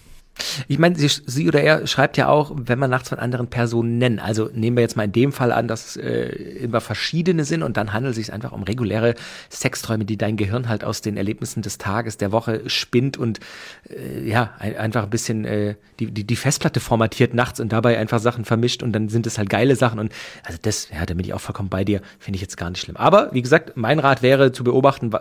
[0.68, 3.98] Ich meine, sie, sie oder er schreibt ja auch, wenn man nachts von anderen Personen
[3.98, 4.20] nennt.
[4.20, 6.28] Also nehmen wir jetzt mal in dem Fall an, dass es äh,
[6.62, 9.14] immer verschiedene sind und dann handelt es sich einfach um reguläre
[9.50, 13.40] Sexträume, die dein Gehirn halt aus den Erlebnissen des Tages, der Woche spinnt und
[13.88, 17.98] äh, ja, ein, einfach ein bisschen äh, die, die, die Festplatte formatiert nachts und dabei
[17.98, 20.12] einfach Sachen vermischt und dann sind es halt geile Sachen und
[20.44, 22.80] also das, ja, da bin ich auch vollkommen bei dir, finde ich jetzt gar nicht
[22.80, 22.96] schlimm.
[22.96, 25.12] Aber wie gesagt, mein Rat wäre zu beobachten,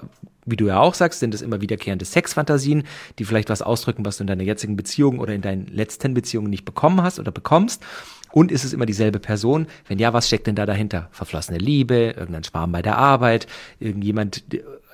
[0.46, 2.84] wie du ja auch sagst, sind es immer wiederkehrende Sexfantasien,
[3.20, 6.50] die vielleicht was ausdrücken, was du in deiner jetzigen Beziehung oder in deinen letzten Beziehungen
[6.50, 7.84] nicht bekommen hast oder bekommst.
[8.32, 9.68] Und ist es immer dieselbe Person?
[9.88, 11.08] Wenn ja, was steckt denn da dahinter?
[11.12, 13.48] Verflossene Liebe, irgendein Schwarm bei der Arbeit,
[13.80, 14.44] irgendjemand,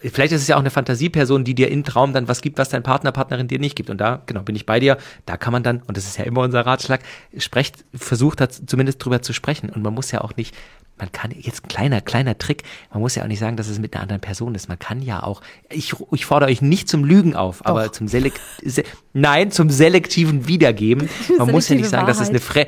[0.09, 2.69] vielleicht ist es ja auch eine Fantasieperson, die dir im Traum dann was gibt, was
[2.69, 3.89] dein Partner, Partnerin dir nicht gibt.
[3.89, 4.97] Und da, genau, bin ich bei dir.
[5.25, 7.01] Da kann man dann, und das ist ja immer unser Ratschlag,
[7.37, 9.69] sprecht, versucht da zumindest drüber zu sprechen.
[9.69, 10.55] Und man muss ja auch nicht,
[10.97, 13.79] man kann, jetzt ein kleiner, kleiner Trick, man muss ja auch nicht sagen, dass es
[13.79, 14.69] mit einer anderen Person ist.
[14.69, 18.39] Man kann ja auch, ich, ich fordere euch nicht zum Lügen auf, aber zum Selekt,
[18.63, 18.83] se,
[19.13, 21.09] nein, zum selektiven Wiedergeben.
[21.37, 22.67] Man muss ja nicht sagen, dass es eine Wahrheit.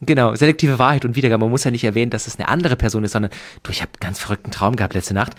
[0.00, 1.44] Genau, selektive Wahrheit und Wiedergabe.
[1.44, 3.32] Man muss ja nicht erwähnen, dass es eine andere Person ist, sondern
[3.62, 5.32] du, ich habe einen ganz verrückten Traum gehabt letzte Nacht.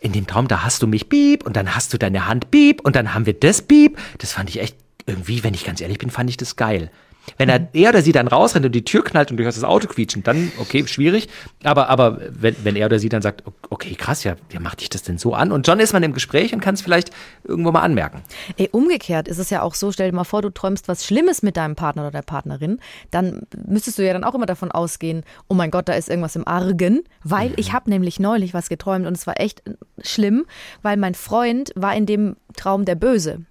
[0.00, 2.80] In dem Traum, da hast du mich Piep und dann hast du deine Hand Piep
[2.80, 3.98] und dann haben wir das Piep.
[4.18, 4.76] Das fand ich echt
[5.06, 6.90] irgendwie, wenn ich ganz ehrlich bin, fand ich das geil.
[7.38, 9.64] Wenn er, er oder sie dann rausrennt und die Tür knallt und du hörst das
[9.64, 11.28] Auto quietschen, dann, okay, schwierig.
[11.64, 14.90] Aber, aber wenn, wenn er oder sie dann sagt, okay, krass, ja, wie macht dich
[14.90, 15.52] das denn so an?
[15.52, 17.10] Und schon ist man im Gespräch und kann es vielleicht
[17.44, 18.22] irgendwo mal anmerken.
[18.56, 21.42] Ey, umgekehrt ist es ja auch so, stell dir mal vor, du träumst was Schlimmes
[21.42, 22.78] mit deinem Partner oder der Partnerin,
[23.10, 26.36] dann müsstest du ja dann auch immer davon ausgehen, oh mein Gott, da ist irgendwas
[26.36, 29.62] im Argen, weil ich habe nämlich neulich was geträumt und es war echt
[30.02, 30.46] schlimm,
[30.82, 33.44] weil mein Freund war in dem Traum der Böse.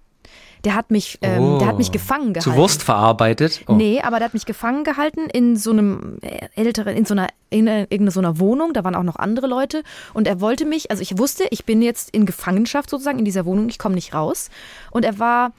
[0.66, 2.50] Der hat mich, ähm, der hat mich gefangen gehalten.
[2.50, 3.62] Zu Wurst verarbeitet.
[3.68, 3.74] Oh.
[3.74, 7.28] Nee, aber der hat mich gefangen gehalten in so einem äh, älteren, in so einer,
[7.50, 8.72] in äh, irgendeiner so einer Wohnung.
[8.72, 9.84] Da waren auch noch andere Leute.
[10.12, 13.46] Und er wollte mich, also ich wusste, ich bin jetzt in Gefangenschaft sozusagen in dieser
[13.46, 13.68] Wohnung.
[13.68, 14.50] Ich komme nicht raus.
[14.90, 15.52] Und er war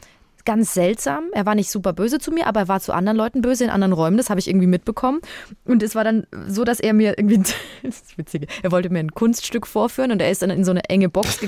[0.47, 1.25] ganz seltsam.
[1.33, 3.69] Er war nicht super böse zu mir, aber er war zu anderen Leuten böse in
[3.69, 4.15] anderen Räumen.
[4.15, 5.19] Das habe ich irgendwie mitbekommen.
[5.65, 7.37] Und es war dann so, dass er mir irgendwie,
[7.83, 10.71] das ist witzig, er wollte mir ein Kunststück vorführen und er ist dann in so
[10.71, 11.39] eine enge Box,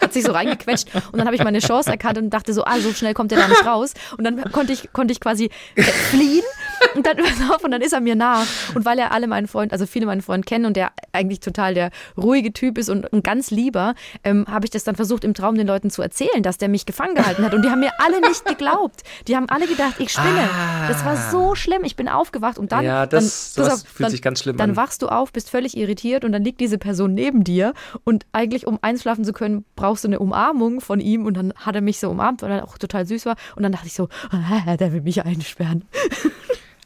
[0.00, 0.88] hat sich so reingequetscht.
[1.12, 3.38] Und dann habe ich meine Chance erkannt und dachte so, ah, so schnell kommt er
[3.38, 3.92] da nicht raus.
[4.16, 6.44] Und dann konnte ich, konnte ich quasi äh, fliehen.
[6.94, 8.46] Und dann, pass auf, und dann ist er mir nach.
[8.74, 11.74] Und weil er alle meinen Freund, also viele meinen Freunde kennen und der eigentlich total
[11.74, 15.34] der ruhige Typ ist und ein ganz lieber, ähm, habe ich das dann versucht, im
[15.34, 17.54] Traum den Leuten zu erzählen, dass der mich gefangen gehalten hat.
[17.54, 19.02] Und die haben mir alle nicht geglaubt.
[19.28, 20.48] Die haben alle gedacht, ich spinne.
[20.88, 21.84] Das war so schlimm.
[21.84, 22.84] Ich bin aufgewacht und dann.
[22.84, 24.76] Ja, das- dann, pass fühlt sich ganz schlimm Dann an.
[24.76, 27.74] wachst du auf, bist völlig irritiert und dann liegt diese Person neben dir.
[28.04, 31.26] Und eigentlich, um einschlafen zu können, brauchst du eine Umarmung von ihm.
[31.26, 33.36] Und dann hat er mich so umarmt, weil er auch total süß war.
[33.56, 34.08] Und dann dachte ich so,
[34.80, 35.84] der will mich einsperren.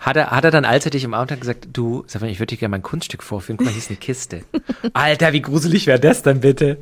[0.04, 2.38] Hat er, hat er dann, als er dich im Abend hat, gesagt, du, Stefan, ich
[2.38, 3.56] würde dir gerne mein Kunststück vorführen.
[3.56, 4.42] Guck mal, hier ist eine Kiste.
[4.92, 6.78] Alter, wie gruselig wäre das dann bitte?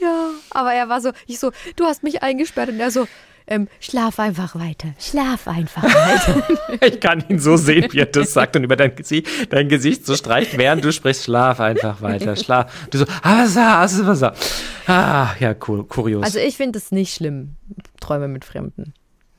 [0.00, 3.06] Ja, aber er war so, ich so, du hast mich eingesperrt und er so,
[3.46, 6.42] ähm, schlaf einfach weiter, schlaf einfach weiter.
[6.84, 10.04] Ich kann ihn so sehen, wie er das sagt und über dein Gesicht, dein Gesicht
[10.04, 12.88] so streicht, während du sprichst, schlaf einfach weiter, schlaf.
[12.90, 14.62] Du so, ah, was, was, was, was.
[14.88, 16.24] Ah, ja, cool, kurios.
[16.24, 17.54] Also ich finde es nicht schlimm,
[18.00, 18.92] Träume mit Fremden.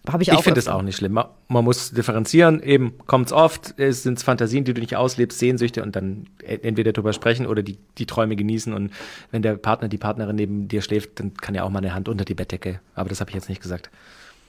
[0.09, 0.37] Habe ich auch.
[0.39, 1.13] ich finde es auch nicht schlimm.
[1.13, 5.83] Man, man muss differenzieren, eben kommt's oft, es sind Fantasien, die du nicht auslebst, Sehnsüchte
[5.83, 8.91] und dann e- entweder drüber sprechen oder die, die Träume genießen und
[9.31, 12.09] wenn der Partner, die Partnerin neben dir schläft, dann kann ja auch mal eine Hand
[12.09, 12.79] unter die Bettdecke.
[12.95, 13.89] Aber das habe ich jetzt nicht gesagt.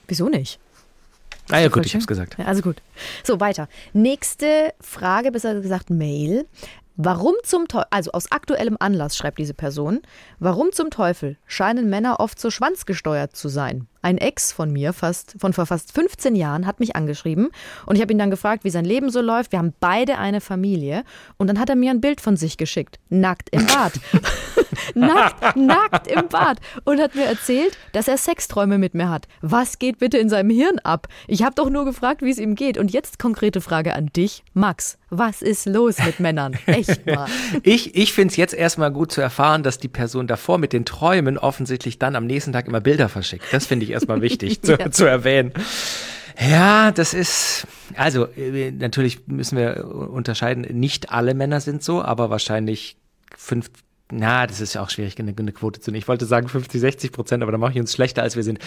[0.07, 0.59] Wieso nicht?
[1.51, 2.37] Ah ja, gut, ich hab's gesagt.
[2.37, 2.81] Ja, also gut.
[3.23, 3.67] So, weiter.
[3.93, 6.45] Nächste Frage, besser gesagt Mail.
[7.01, 10.01] Warum zum Teufel, also aus aktuellem Anlass schreibt diese Person,
[10.39, 13.87] warum zum Teufel scheinen Männer oft so schwanzgesteuert zu sein?
[14.01, 17.51] Ein Ex von mir, fast, von vor fast 15 Jahren, hat mich angeschrieben
[17.85, 19.53] und ich habe ihn dann gefragt, wie sein Leben so läuft.
[19.53, 21.05] Wir haben beide eine Familie
[21.37, 23.93] und dann hat er mir ein Bild von sich geschickt, nackt im Bad.
[24.95, 29.27] nackt, nackt im Bad und hat mir erzählt, dass er Sexträume mit mir hat.
[29.41, 31.07] Was geht bitte in seinem Hirn ab?
[31.27, 32.77] Ich habe doch nur gefragt, wie es ihm geht.
[32.77, 34.97] Und jetzt konkrete Frage an dich, Max.
[35.09, 36.57] Was ist los mit Männern?
[36.65, 37.27] Echt mal.
[37.63, 40.85] Ich, ich finde es jetzt erstmal gut zu erfahren, dass die Person davor mit den
[40.85, 43.45] Träumen offensichtlich dann am nächsten Tag immer Bilder verschickt.
[43.51, 44.91] Das finde ich erstmal wichtig zu, Ja.
[44.91, 45.51] zu erwähnen.
[46.39, 52.29] Ja, das ist, also äh, natürlich müssen wir unterscheiden, nicht alle Männer sind so, aber
[52.29, 52.95] wahrscheinlich
[53.35, 53.69] fünf,
[54.11, 55.99] na, das ist ja auch schwierig, eine, eine Quote zu nehmen.
[55.99, 58.57] Ich wollte sagen 50, 60 Prozent, aber da mache ich uns schlechter, als wir sind.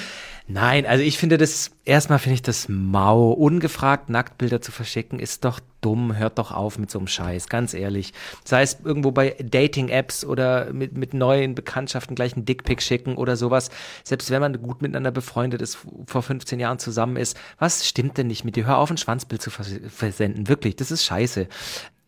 [0.46, 3.32] Nein, also ich finde das, erstmal finde ich das mau.
[3.32, 6.16] Ungefragt Nacktbilder zu verschicken, ist doch dumm.
[6.16, 8.12] Hört doch auf mit so einem Scheiß, ganz ehrlich.
[8.44, 13.36] Sei es irgendwo bei Dating-Apps oder mit, mit neuen Bekanntschaften gleich einen Dickpick schicken oder
[13.36, 13.70] sowas.
[14.04, 17.36] Selbst wenn man gut miteinander befreundet ist, vor 15 Jahren zusammen ist.
[17.58, 18.66] Was stimmt denn nicht mit dir?
[18.66, 20.48] Hör auf, ein Schwanzbild zu versenden.
[20.48, 21.48] Wirklich, das ist scheiße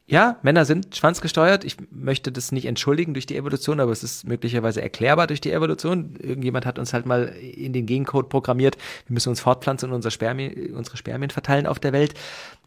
[0.07, 1.65] ja, Männer sind schwanzgesteuert.
[1.65, 5.51] Ich möchte das nicht entschuldigen durch die Evolution, aber es ist möglicherweise erklärbar durch die
[5.51, 6.17] Evolution.
[6.19, 8.77] Irgendjemand hat uns halt mal in den Gencode programmiert.
[9.07, 12.13] Wir müssen uns fortpflanzen und unser Spermien, unsere Spermien verteilen auf der Welt.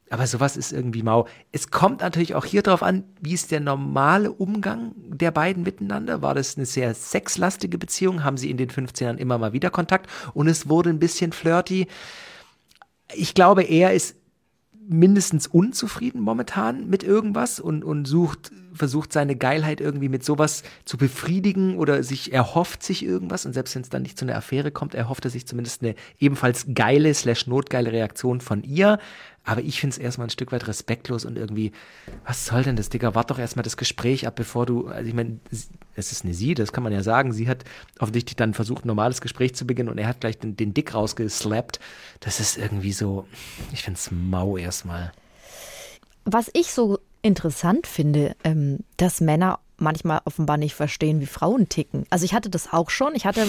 [0.09, 1.27] Aber sowas ist irgendwie mau.
[1.51, 6.23] Es kommt natürlich auch hier drauf an, wie ist der normale Umgang der beiden miteinander?
[6.23, 8.23] War das eine sehr sexlastige Beziehung?
[8.23, 11.33] Haben sie in den 15 Jahren immer mal wieder Kontakt und es wurde ein bisschen
[11.33, 11.87] flirty?
[13.13, 14.15] Ich glaube, er ist
[14.87, 20.97] mindestens unzufrieden momentan mit irgendwas und, und sucht, versucht seine Geilheit irgendwie mit sowas zu
[20.97, 24.71] befriedigen oder sich erhofft sich irgendwas und selbst wenn es dann nicht zu einer Affäre
[24.71, 28.99] kommt, erhofft er sich zumindest eine ebenfalls geile slash notgeile Reaktion von ihr.
[29.47, 31.71] Aber ich finde es erstmal ein Stück weit respektlos und irgendwie,
[32.25, 33.15] was soll denn das, Digga?
[33.15, 35.39] Wart doch erstmal das Gespräch ab, bevor du, also ich meine,
[35.95, 37.31] es ist eine sie, das kann man ja sagen.
[37.31, 37.63] Sie hat
[37.97, 40.93] offensichtlich dann versucht, ein normales Gespräch zu beginnen und er hat gleich den, den Dick
[40.93, 41.79] rausgeslappt.
[42.19, 43.25] Das ist irgendwie so,
[43.71, 45.13] ich finde es mau erstmal.
[46.25, 52.05] Was ich so interessant finde, ähm, dass Männer manchmal offenbar nicht verstehen, wie Frauen ticken.
[52.09, 53.15] Also ich hatte das auch schon.
[53.15, 53.45] Ich hatte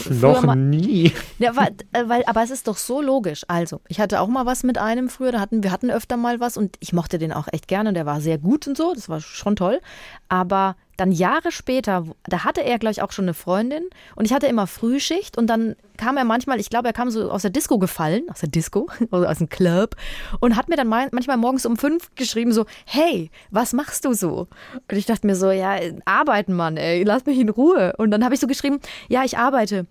[0.47, 1.13] Noch nie.
[1.39, 3.45] Ja, weil, äh, weil, aber es ist doch so logisch.
[3.49, 6.41] Also, ich hatte auch mal was mit einem früher, da hatten wir hatten öfter mal
[6.41, 8.93] was und ich mochte den auch echt gerne und der war sehr gut und so,
[8.95, 9.81] das war schon toll.
[10.29, 13.85] Aber dann Jahre später, da hatte er, glaube ich, auch schon eine Freundin
[14.17, 17.31] und ich hatte immer Frühschicht und dann kam er manchmal, ich glaube, er kam so
[17.31, 19.95] aus der Disco gefallen, aus der Disco, oder aus dem Club
[20.41, 24.49] und hat mir dann manchmal morgens um fünf geschrieben so, hey, was machst du so?
[24.91, 27.95] Und ich dachte mir so, ja, arbeiten, Mann, ey, lass mich in Ruhe.
[27.97, 29.87] Und dann habe ich so geschrieben, ja, ich arbeite.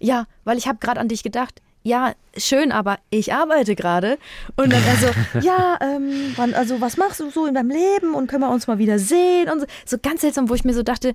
[0.00, 4.18] Ja, weil ich habe gerade an dich gedacht ja, schön, aber ich arbeite gerade.
[4.56, 8.14] Und dann er so, ja, ähm, wann, also was machst du so in deinem Leben
[8.14, 9.66] und können wir uns mal wieder sehen und so.
[9.84, 11.14] So ganz seltsam, wo ich mir so dachte,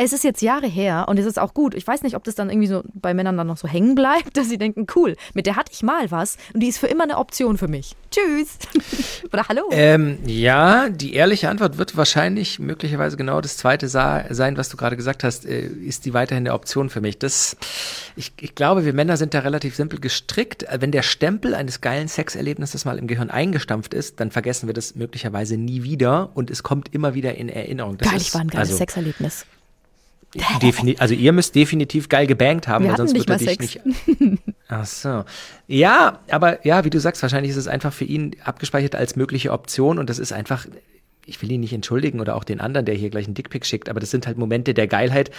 [0.00, 1.74] es ist jetzt Jahre her und es ist auch gut.
[1.74, 4.28] Ich weiß nicht, ob das dann irgendwie so bei Männern dann noch so hängen bleibt,
[4.36, 7.04] dass sie denken, cool, mit der hatte ich mal was und die ist für immer
[7.04, 7.96] eine Option für mich.
[8.10, 8.58] Tschüss.
[9.32, 9.68] Oder hallo.
[9.72, 14.96] Ähm, ja, die ehrliche Antwort wird wahrscheinlich möglicherweise genau das zweite sein, was du gerade
[14.96, 15.44] gesagt hast.
[15.44, 17.18] Äh, ist die weiterhin eine Option für mich?
[17.18, 17.56] Das,
[18.16, 20.64] ich, ich glaube, wir Männer sind da relativ simpel gestrickt.
[20.78, 24.94] Wenn der Stempel eines geilen Sexerlebnisses mal im Gehirn eingestampft ist, dann vergessen wir das
[24.94, 27.98] möglicherweise nie wieder und es kommt immer wieder in Erinnerung.
[27.98, 29.44] Das Geil, ich war ein geiles also, Sexerlebnis.
[30.62, 33.80] Defini also ihr müsst definitiv geil gebankt haben, Wir weil sonst würde dich nicht.
[34.68, 35.24] Ach so.
[35.66, 39.52] Ja, aber ja, wie du sagst, wahrscheinlich ist es einfach für ihn abgespeichert als mögliche
[39.52, 40.66] Option und das ist einfach,
[41.24, 43.88] ich will ihn nicht entschuldigen oder auch den anderen, der hier gleich einen Dickpick schickt,
[43.88, 45.30] aber das sind halt Momente der Geilheit,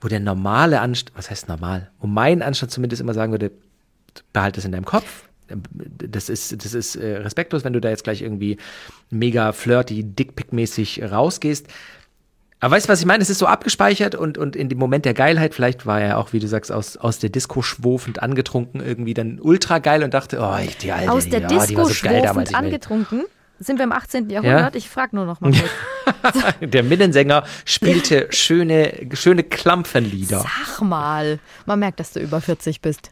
[0.00, 1.90] wo der normale Anstand, was heißt normal?
[1.98, 3.50] Wo mein Anstand zumindest immer sagen würde,
[4.32, 5.28] behalte es in deinem Kopf,
[5.80, 8.58] das ist, das ist äh, respektlos, wenn du da jetzt gleich irgendwie
[9.10, 11.68] mega flirty, dickpick-mäßig rausgehst.
[12.60, 13.22] Aber weißt du, was ich meine?
[13.22, 16.32] Es ist so abgespeichert und, und in dem Moment der Geilheit, vielleicht war er auch,
[16.32, 20.40] wie du sagst, aus, aus der Disco schwofend angetrunken, irgendwie dann ultra geil und dachte,
[20.40, 23.24] oh, ich, die Alte, Aus der ja, Disco so schwofend angetrunken?
[23.60, 24.30] Sind wir im 18.
[24.30, 24.74] Jahrhundert?
[24.74, 24.78] Ja?
[24.78, 26.54] Ich frage nur noch mal kurz.
[26.60, 30.40] der Minnesänger spielte schöne, schöne Klampfenlieder.
[30.40, 31.40] Sag mal.
[31.66, 33.10] Man merkt, dass du über 40 bist.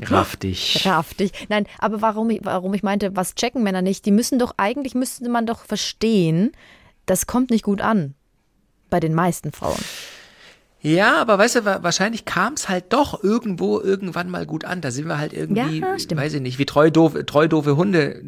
[0.00, 0.82] Raff dich.
[0.86, 1.32] Raff dich.
[1.50, 4.06] Nein, aber warum ich, warum ich meinte, was checken Männer nicht?
[4.06, 6.52] Die müssen doch, eigentlich müsste man doch verstehen,
[7.04, 8.14] das kommt nicht gut an
[8.92, 9.80] bei den meisten Frauen.
[10.82, 14.80] Ja, aber weißt du, wahrscheinlich kam es halt doch irgendwo irgendwann mal gut an.
[14.80, 18.20] Da sind wir halt irgendwie, ja, weiß ich nicht, wie treu doofe, treu doofe Hunde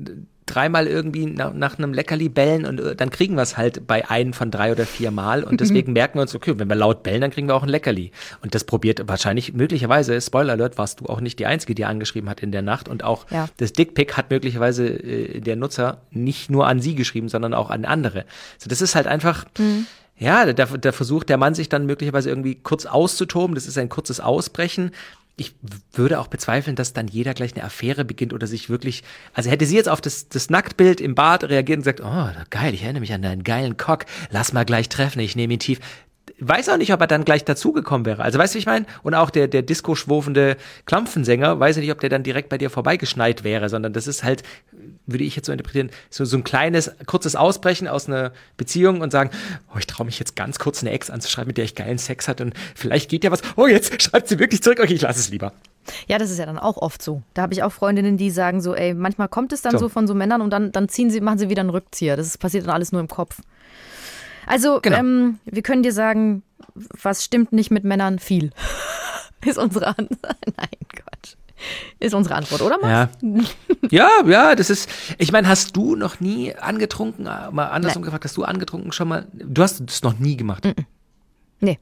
[0.47, 4.09] dreimal irgendwie nach, nach einem Leckerli bellen und äh, dann kriegen wir es halt bei
[4.11, 7.03] einem von drei oder vier Mal und deswegen merken wir uns, okay, wenn wir laut
[7.03, 8.13] bellen, dann kriegen wir auch ein Leckerli.
[8.43, 12.29] Und das probiert wahrscheinlich, möglicherweise, Spoiler Alert, warst du auch nicht die Einzige, die angeschrieben
[12.29, 13.49] hat in der Nacht und auch ja.
[13.57, 17.87] das Dickpick hat möglicherweise äh, der Nutzer nicht nur an sie geschrieben, sondern auch an
[17.87, 18.27] andere.
[18.59, 22.29] So, das ist halt einfach, mhm ja, da, da versucht der Mann sich dann möglicherweise
[22.29, 23.55] irgendwie kurz auszutoben.
[23.55, 24.93] Das ist ein kurzes Ausbrechen.
[25.37, 25.57] Ich
[25.93, 29.67] würde auch bezweifeln, dass dann jeder gleich eine Affäre beginnt oder sich wirklich, also hätte
[29.67, 33.01] sie jetzt auf das, das Nacktbild im Bad reagiert und gesagt, oh, geil, ich erinnere
[33.01, 35.81] mich an deinen geilen Cock, lass mal gleich treffen, ich nehme ihn tief
[36.41, 38.23] weiß auch nicht, ob er dann gleich dazugekommen wäre.
[38.23, 38.87] Also weißt du, wie ich meine?
[39.03, 42.71] Und auch der, der disco-schwurfende Klampfensänger, weiß ich nicht, ob der dann direkt bei dir
[42.71, 44.43] vorbeigeschneit wäre, sondern das ist halt,
[45.07, 49.11] würde ich jetzt so interpretieren, so, so ein kleines, kurzes Ausbrechen aus einer Beziehung und
[49.11, 49.31] sagen,
[49.75, 52.29] oh, ich traue mich jetzt ganz kurz eine Ex anzuschreiben, mit der ich geilen Sex
[52.29, 53.43] hatte und vielleicht geht ja was.
[53.57, 54.81] Oh, jetzt schreibt sie wirklich zurück.
[54.81, 55.53] Okay, ich lasse es lieber.
[56.09, 57.23] Ja, das ist ja dann auch oft so.
[57.35, 59.89] Da habe ich auch Freundinnen, die sagen so, ey, manchmal kommt es dann so, So.
[59.91, 62.17] von so Männern und dann, dann ziehen sie, machen sie wieder einen Rückzieher.
[62.17, 63.41] Das passiert dann alles nur im Kopf.
[64.47, 64.99] Also, Genau.
[64.99, 66.43] ähm, wir können dir sagen,
[66.75, 68.19] was stimmt nicht mit Männern?
[68.19, 68.51] Viel.
[69.45, 70.19] ist unsere Antwort.
[70.57, 71.35] Nein, Quatsch.
[72.01, 73.17] Ist unsere Antwort, oder Max?
[73.23, 74.09] Ja.
[74.23, 74.89] ja, ja, das ist.
[75.19, 77.27] Ich meine, hast du noch nie angetrunken?
[77.27, 78.07] äh, Mal andersrum Nein.
[78.07, 79.27] gefragt, hast du angetrunken schon mal?
[79.33, 80.69] Du hast das noch nie gemacht.
[81.61, 81.79] Nee.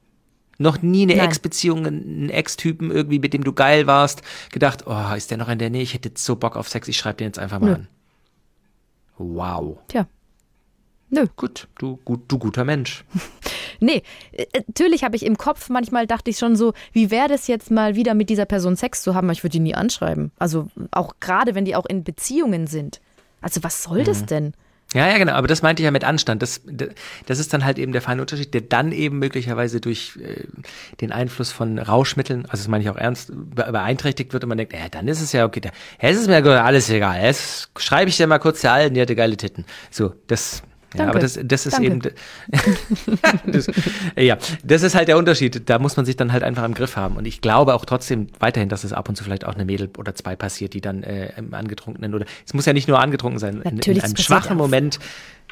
[0.58, 1.20] Noch nie eine.
[1.20, 4.22] Ex-Beziehung, einen Ex-Typen irgendwie, mit dem du geil warst,
[4.52, 5.82] gedacht, oh, ist der noch in der Nähe?
[5.82, 7.74] Ich hätte jetzt so Bock auf Sex, ich schreibe den jetzt einfach mal Nö.
[7.74, 7.88] an.
[9.18, 9.78] Wow.
[9.88, 10.06] Tja.
[11.14, 11.26] Nö.
[11.36, 13.04] Gut, du, gut, du guter Mensch.
[13.80, 17.48] Nee, äh, natürlich habe ich im Kopf, manchmal dachte ich schon so, wie wäre das
[17.48, 20.30] jetzt mal wieder mit dieser Person Sex zu haben, aber ich würde die nie anschreiben.
[20.38, 23.00] Also auch gerade, wenn die auch in Beziehungen sind.
[23.40, 24.04] Also was soll Mhm.
[24.04, 24.52] das denn?
[24.94, 26.42] Ja, ja, genau, aber das meinte ich ja mit Anstand.
[26.42, 26.60] Das,
[27.26, 30.44] das ist dann halt eben der feine Unterschied, der dann eben möglicherweise durch äh,
[31.00, 34.58] den Einfluss von Rauschmitteln, also das meine ich auch ernst, be- beeinträchtigt wird und man
[34.58, 35.70] denkt, ja, dann ist es ja okay, da,
[36.00, 37.20] ja, es ist mir alles egal.
[37.20, 39.64] Jetzt schreibe ich dir mal kurz der Alten, die hatte geile Titten.
[39.90, 40.62] So, das.
[40.94, 41.10] Ja, Danke.
[41.10, 41.86] aber das, das ist Danke.
[41.86, 42.02] eben,
[43.52, 43.66] das,
[44.16, 45.68] ja, das ist halt der Unterschied.
[45.68, 47.16] Da muss man sich dann halt einfach im Griff haben.
[47.16, 49.90] Und ich glaube auch trotzdem weiterhin, dass es ab und zu vielleicht auch eine Mädel
[49.98, 53.38] oder zwei passiert, die dann äh, im Angetrunkenen oder es muss ja nicht nur angetrunken
[53.38, 54.56] sein, in, Natürlich, in einem das passiert schwachen.
[54.56, 54.98] Moment,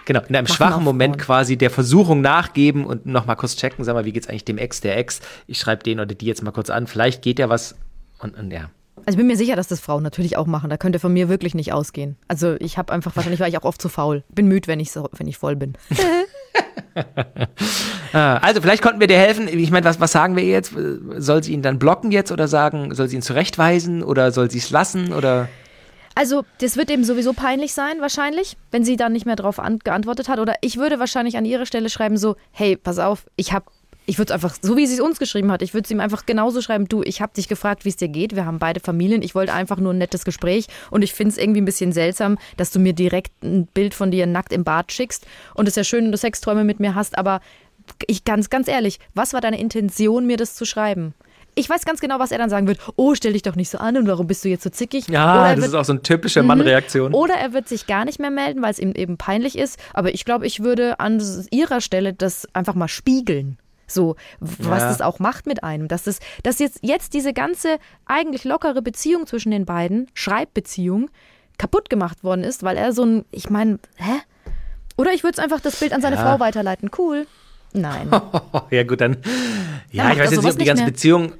[0.04, 3.94] genau, in einem Machen schwachen Moment quasi der Versuchung nachgeben und nochmal kurz checken, sag
[3.94, 5.20] mal, wie geht's eigentlich dem Ex, der Ex?
[5.46, 6.86] Ich schreibe den oder die jetzt mal kurz an.
[6.86, 7.76] Vielleicht geht ja was
[8.18, 8.70] und, und ja.
[9.06, 10.70] Also ich bin mir sicher, dass das Frauen natürlich auch machen.
[10.70, 12.16] Da könnte von mir wirklich nicht ausgehen.
[12.28, 14.22] Also ich habe einfach, wahrscheinlich war ich auch oft zu faul.
[14.28, 15.74] Bin müde, wenn ich, so, wenn ich voll bin.
[18.12, 19.46] Ah, Also vielleicht konnten wir dir helfen.
[19.48, 20.74] Ich meine, was, was sagen wir ihr jetzt?
[21.18, 24.58] Soll sie ihn dann blocken jetzt oder sagen, soll sie ihn zurechtweisen oder soll sie
[24.58, 25.48] es lassen oder?
[26.16, 29.78] Also, das wird eben sowieso peinlich sein, wahrscheinlich, wenn sie dann nicht mehr darauf an-
[29.78, 30.40] geantwortet hat.
[30.40, 33.66] Oder ich würde wahrscheinlich an ihrer Stelle schreiben, so, hey, pass auf, ich habe.
[34.06, 36.00] Ich würde es einfach, so wie sie es uns geschrieben hat, ich würde es ihm
[36.00, 38.80] einfach genauso schreiben, du, ich habe dich gefragt, wie es dir geht, wir haben beide
[38.80, 41.92] Familien, ich wollte einfach nur ein nettes Gespräch und ich finde es irgendwie ein bisschen
[41.92, 45.72] seltsam, dass du mir direkt ein Bild von dir nackt im Bad schickst und es
[45.72, 47.40] ist ja schön, wenn du Sexträume mit mir hast, aber
[48.06, 51.14] ich ganz, ganz ehrlich, was war deine Intention, mir das zu schreiben?
[51.56, 52.78] Ich weiß ganz genau, was er dann sagen wird.
[52.94, 55.08] Oh, stell dich doch nicht so an und warum bist du jetzt so zickig?
[55.08, 57.12] Ja, das wird- ist auch so eine typische Mannreaktion.
[57.12, 59.78] oder er wird sich gar nicht mehr melden, weil es ihm eben peinlich ist.
[59.92, 63.58] Aber ich glaube, ich würde an ihrer Stelle das einfach mal spiegeln.
[63.90, 64.88] So, was Ja.
[64.88, 65.88] das auch macht mit einem.
[65.88, 71.10] Dass, das, dass jetzt, jetzt diese ganze eigentlich lockere Beziehung zwischen den beiden, Schreibbeziehung,
[71.58, 74.20] kaputt gemacht worden ist, weil er so ein, ich meine, hä?
[74.96, 76.22] Oder ich würde es einfach das Bild an seine Ja.
[76.22, 76.90] Frau weiterleiten.
[76.96, 77.26] Cool.
[77.72, 78.10] Nein.
[78.70, 79.18] ja, gut, dann.
[79.92, 80.90] Ja, macht ich weiß jetzt nicht, ob die ganze mehr.
[80.92, 81.32] Beziehung.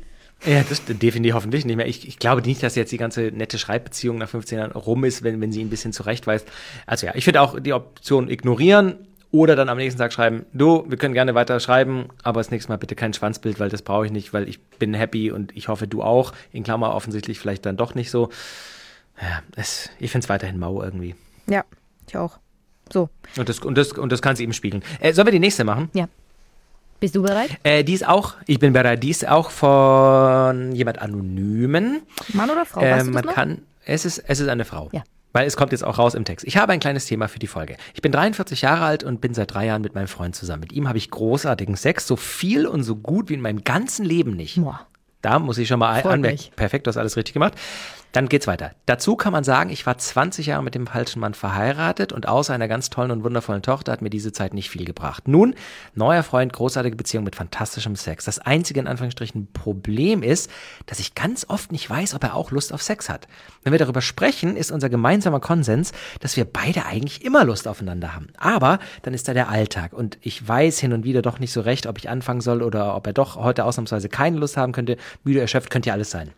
[0.47, 1.87] Ja, das definitiv hoffentlich nicht mehr.
[1.87, 5.23] Ich, ich glaube nicht, dass jetzt die ganze nette Schreibbeziehung nach 15 Jahren rum ist,
[5.23, 6.49] wenn, wenn sie ihn ein bisschen zurechtweist.
[6.87, 8.95] Also ja, ich finde auch die Option ignorieren
[9.33, 12.71] oder dann am nächsten Tag schreiben, du, wir können gerne weiter schreiben, aber das nächste
[12.73, 15.69] Mal bitte kein Schwanzbild, weil das brauche ich nicht, weil ich bin happy und ich
[15.69, 16.33] hoffe, du auch.
[16.53, 18.31] In Klammer offensichtlich vielleicht dann doch nicht so.
[19.21, 21.15] Ja, es, ich finde es weiterhin mau irgendwie.
[21.47, 21.65] Ja,
[22.09, 22.39] ich auch.
[22.93, 24.83] So, Und das, und das, und das kann sie eben spiegeln.
[24.99, 25.91] Äh, sollen wir die nächste machen?
[25.93, 26.09] ja.
[26.99, 27.49] Bist du bereit?
[27.63, 32.03] Äh, die ist auch, ich bin bereit, die ist auch von jemand Anonymen.
[32.35, 32.83] Mann oder Frau?
[32.83, 33.33] Äh, weißt du das man noch?
[33.35, 34.91] kann, es ist, es ist eine Frau.
[34.93, 35.03] Ja.
[35.33, 36.47] Weil es kommt jetzt auch raus im Text.
[36.47, 37.77] Ich habe ein kleines Thema für die Folge.
[37.95, 40.61] Ich bin 43 Jahre alt und bin seit drei Jahren mit meinem Freund zusammen.
[40.61, 44.05] Mit ihm habe ich großartigen Sex, so viel und so gut wie in meinem ganzen
[44.05, 44.61] Leben nicht.
[44.61, 44.87] Boah.
[45.23, 46.51] Da muss ich schon mal anmerken.
[46.57, 47.55] Perfekt, du hast alles richtig gemacht.
[48.13, 48.73] Dann geht's weiter.
[48.87, 52.53] Dazu kann man sagen, ich war 20 Jahre mit dem falschen Mann verheiratet und außer
[52.53, 55.29] einer ganz tollen und wundervollen Tochter hat mir diese Zeit nicht viel gebracht.
[55.29, 55.55] Nun,
[55.95, 58.25] neuer Freund, großartige Beziehung mit fantastischem Sex.
[58.25, 60.51] Das einzige in Anführungsstrichen Problem ist,
[60.87, 63.29] dass ich ganz oft nicht weiß, ob er auch Lust auf Sex hat.
[63.63, 68.15] Wenn wir darüber sprechen, ist unser gemeinsamer Konsens, dass wir beide eigentlich immer Lust aufeinander
[68.15, 68.29] haben.
[68.39, 71.61] Aber dann ist da der Alltag und ich weiß hin und wieder doch nicht so
[71.61, 74.97] recht, ob ich anfangen soll oder ob er doch heute ausnahmsweise keine Lust haben könnte.
[75.23, 76.31] Müde, erschöpft, könnte ja alles sein.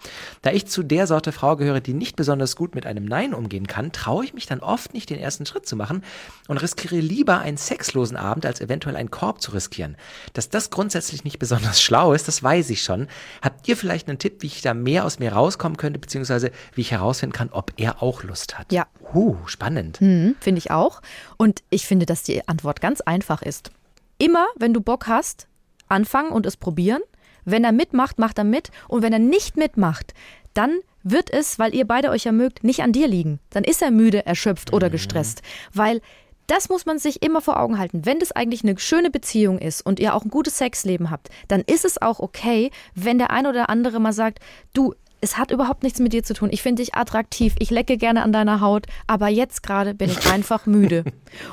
[0.43, 3.67] Da ich zu der Sorte Frau gehöre, die nicht besonders gut mit einem Nein umgehen
[3.67, 6.03] kann, traue ich mich dann oft nicht, den ersten Schritt zu machen
[6.49, 9.97] und riskiere lieber einen sexlosen Abend, als eventuell einen Korb zu riskieren.
[10.33, 13.07] Dass das grundsätzlich nicht besonders schlau ist, das weiß ich schon.
[13.41, 16.83] Habt ihr vielleicht einen Tipp, wie ich da mehr aus mir rauskommen könnte, beziehungsweise wie
[16.83, 18.73] ich herausfinden kann, ob er auch Lust hat?
[18.73, 18.87] Ja.
[19.15, 20.01] Uh, spannend.
[20.01, 21.03] Mhm, finde ich auch.
[21.37, 23.71] Und ich finde, dass die Antwort ganz einfach ist.
[24.19, 25.49] Immer, wenn du Bock hast,
[25.89, 27.03] anfangen und es probieren.
[27.45, 28.71] Wenn er mitmacht, macht er mit.
[28.89, 30.15] Und wenn er nicht mitmacht,
[30.55, 33.41] dann wird es, weil ihr beide euch ja mögt, nicht an dir liegen.
[33.51, 35.43] Dann ist er müde, erschöpft oder gestresst.
[35.73, 36.01] Weil
[36.47, 38.05] das muss man sich immer vor Augen halten.
[38.05, 41.63] Wenn das eigentlich eine schöne Beziehung ist und ihr auch ein gutes Sexleben habt, dann
[41.63, 44.41] ist es auch okay, wenn der ein oder andere mal sagt,
[44.75, 46.51] du, es hat überhaupt nichts mit dir zu tun.
[46.53, 50.27] Ich finde dich attraktiv, ich lecke gerne an deiner Haut, aber jetzt gerade bin ich
[50.33, 51.05] einfach müde.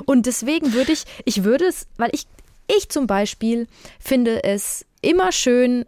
[0.05, 2.25] Und deswegen würde ich, ich würde es, weil ich,
[2.67, 3.67] ich zum Beispiel
[3.99, 5.85] finde es immer schön,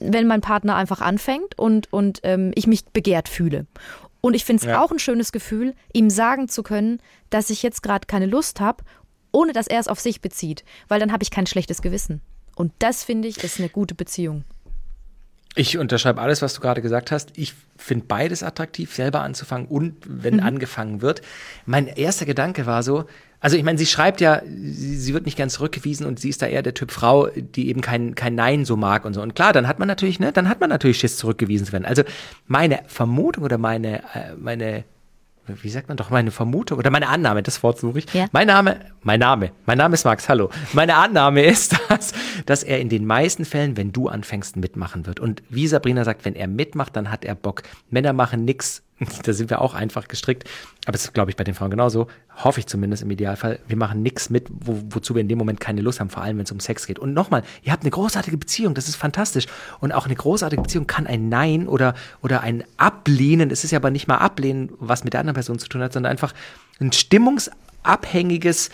[0.00, 3.66] wenn mein Partner einfach anfängt und, und ähm, ich mich begehrt fühle.
[4.20, 4.80] Und ich finde es Ja.
[4.82, 7.00] auch ein schönes Gefühl, ihm sagen zu können,
[7.30, 8.84] dass ich jetzt gerade keine Lust habe,
[9.32, 10.64] ohne dass er es auf sich bezieht.
[10.88, 12.20] Weil dann habe ich kein schlechtes Gewissen.
[12.54, 14.44] Und das finde ich ist eine gute Beziehung.
[15.54, 17.32] Ich unterschreibe alles, was du gerade gesagt hast.
[17.36, 21.20] Ich finde beides attraktiv, selber anzufangen und wenn angefangen wird.
[21.66, 23.04] Mein erster Gedanke war so,
[23.42, 26.42] also ich meine, sie schreibt ja, sie, sie wird nicht ganz zurückgewiesen und sie ist
[26.42, 29.20] da eher der Typ Frau, die eben kein, kein Nein so mag und so.
[29.20, 31.84] Und klar, dann hat man natürlich, ne, dann hat man natürlich Schiss, zurückgewiesen zu werden.
[31.84, 32.02] Also
[32.46, 34.84] meine Vermutung oder meine, äh, meine,
[35.46, 38.14] wie sagt man doch, meine Vermutung oder meine Annahme, das Wort suche ich.
[38.14, 38.26] Ja.
[38.32, 40.50] Mein Name, mein Name, mein Name ist Max, hallo.
[40.72, 42.12] Meine Annahme ist, dass,
[42.46, 45.18] dass er in den meisten Fällen, wenn du anfängst, mitmachen wird.
[45.18, 47.62] Und wie Sabrina sagt, wenn er mitmacht, dann hat er Bock.
[47.90, 48.82] Männer machen nix,
[49.24, 50.48] da sind wir auch einfach gestrickt.
[50.84, 52.08] Aber das ist, glaube ich, bei den Frauen genauso.
[52.36, 53.58] Hoffe ich zumindest im Idealfall.
[53.68, 56.38] Wir machen nix mit, wo, wozu wir in dem Moment keine Lust haben, vor allem
[56.38, 56.98] wenn es um Sex geht.
[56.98, 59.46] Und nochmal, ihr habt eine großartige Beziehung, das ist fantastisch.
[59.80, 63.78] Und auch eine großartige Beziehung kann ein Nein oder, oder ein Ablehnen, es ist ja
[63.78, 66.34] aber nicht mal Ablehnen, was mit der anderen Person zu tun hat, sondern einfach
[66.80, 68.70] ein stimmungsabhängiges,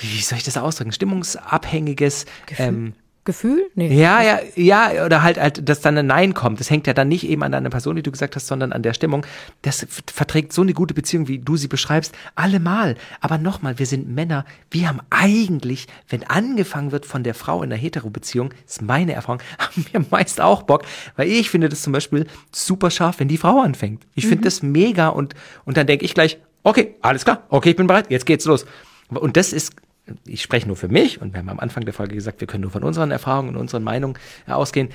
[0.00, 2.26] wie soll ich das ausdrücken, stimmungsabhängiges
[2.58, 2.94] ähm,
[3.24, 3.70] Gefühl?
[3.74, 3.98] Nee.
[3.98, 6.60] ja, ja, ja, oder halt, halt, dass dann ein Nein kommt.
[6.60, 8.82] Das hängt ja dann nicht eben an deiner Person, die du gesagt hast, sondern an
[8.82, 9.24] der Stimmung.
[9.62, 12.96] Das verträgt so eine gute Beziehung, wie du sie beschreibst, allemal.
[13.20, 14.44] Aber nochmal, wir sind Männer.
[14.70, 19.40] Wir haben eigentlich, wenn angefangen wird von der Frau in der Hetero-Beziehung, ist meine Erfahrung,
[19.58, 20.84] haben wir meist auch Bock,
[21.16, 24.06] weil ich finde das zum Beispiel super scharf, wenn die Frau anfängt.
[24.14, 27.76] Ich finde das mega und, und dann denke ich gleich, okay, alles klar, okay, ich
[27.76, 28.66] bin bereit, jetzt geht's los.
[29.08, 29.72] Und das ist
[30.26, 32.62] ich spreche nur für mich und wir haben am Anfang der Folge gesagt, wir können
[32.62, 34.88] nur von unseren Erfahrungen und unseren Meinungen ausgehen.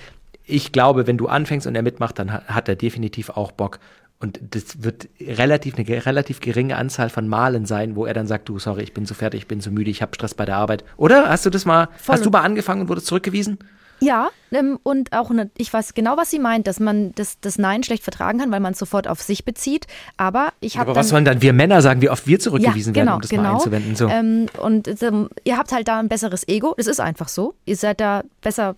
[0.46, 3.80] Ich glaube, wenn du anfängst und er mitmacht, dann ha- hat er definitiv auch Bock.
[4.22, 8.50] Und das wird relativ eine relativ geringe Anzahl von Malen sein, wo er dann sagt,
[8.50, 10.58] du, sorry, ich bin zu fertig, ich bin zu müde, ich habe Stress bei der
[10.58, 10.84] Arbeit.
[10.98, 11.30] Oder?
[11.30, 12.16] Hast du das mal, Voll.
[12.16, 13.60] hast du mal angefangen und wurdest zurückgewiesen?
[14.00, 17.58] Ja, ähm, und auch eine, ich weiß genau, was sie meint, dass man das, das
[17.58, 19.88] Nein schlecht vertragen kann, weil man es sofort auf sich bezieht.
[20.18, 22.94] Aber ich habe Aber dann was sollen dann wir Männer sagen, wie oft wir zurückgewiesen
[22.94, 23.44] ja, genau, werden, um das genau.
[23.44, 23.96] mal einzuwenden?
[23.96, 24.08] So.
[24.08, 26.74] Ähm, und ähm, ihr habt halt da ein besseres Ego.
[26.78, 27.56] Das ist einfach so.
[27.66, 28.76] Ihr seid da besser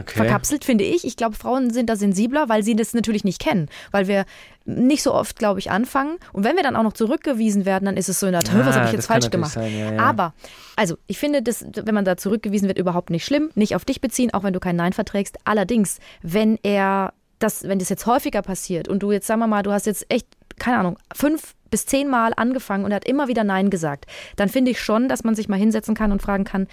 [0.00, 0.14] Okay.
[0.16, 1.04] verkapselt, finde ich.
[1.04, 3.68] Ich glaube, Frauen sind da sensibler, weil sie das natürlich nicht kennen.
[3.90, 4.24] Weil wir
[4.64, 6.16] nicht so oft, glaube ich, anfangen.
[6.32, 8.50] Und wenn wir dann auch noch zurückgewiesen werden, dann ist es so in der was
[8.50, 9.52] Ah, habe ich jetzt kann falsch gemacht?
[9.52, 9.98] sein, ja, ja.
[9.98, 10.32] Aber,
[10.76, 13.50] also, ich finde, das, wenn man da zurückgewiesen wird, überhaupt nicht schlimm.
[13.54, 15.36] Nicht auf dich beziehen, auch wenn du kein Nein verträgst.
[15.44, 19.62] Allerdings, wenn er das, wenn das jetzt häufiger passiert und du jetzt, sagen wir mal,
[19.62, 20.26] du hast jetzt echt,
[20.62, 24.06] keine Ahnung, fünf bis zehn Mal angefangen und er hat immer wieder Nein gesagt,
[24.36, 26.68] dann finde ich schon, dass man sich mal hinsetzen kann und fragen kann,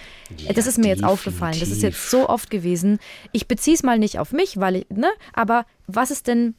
[0.47, 2.99] äh, das ist mir jetzt aufgefallen, das ist jetzt so oft gewesen.
[3.31, 5.65] Ich beziehe es mal nicht auf mich, weil ich, ne, aber
[5.95, 6.55] was ist denn,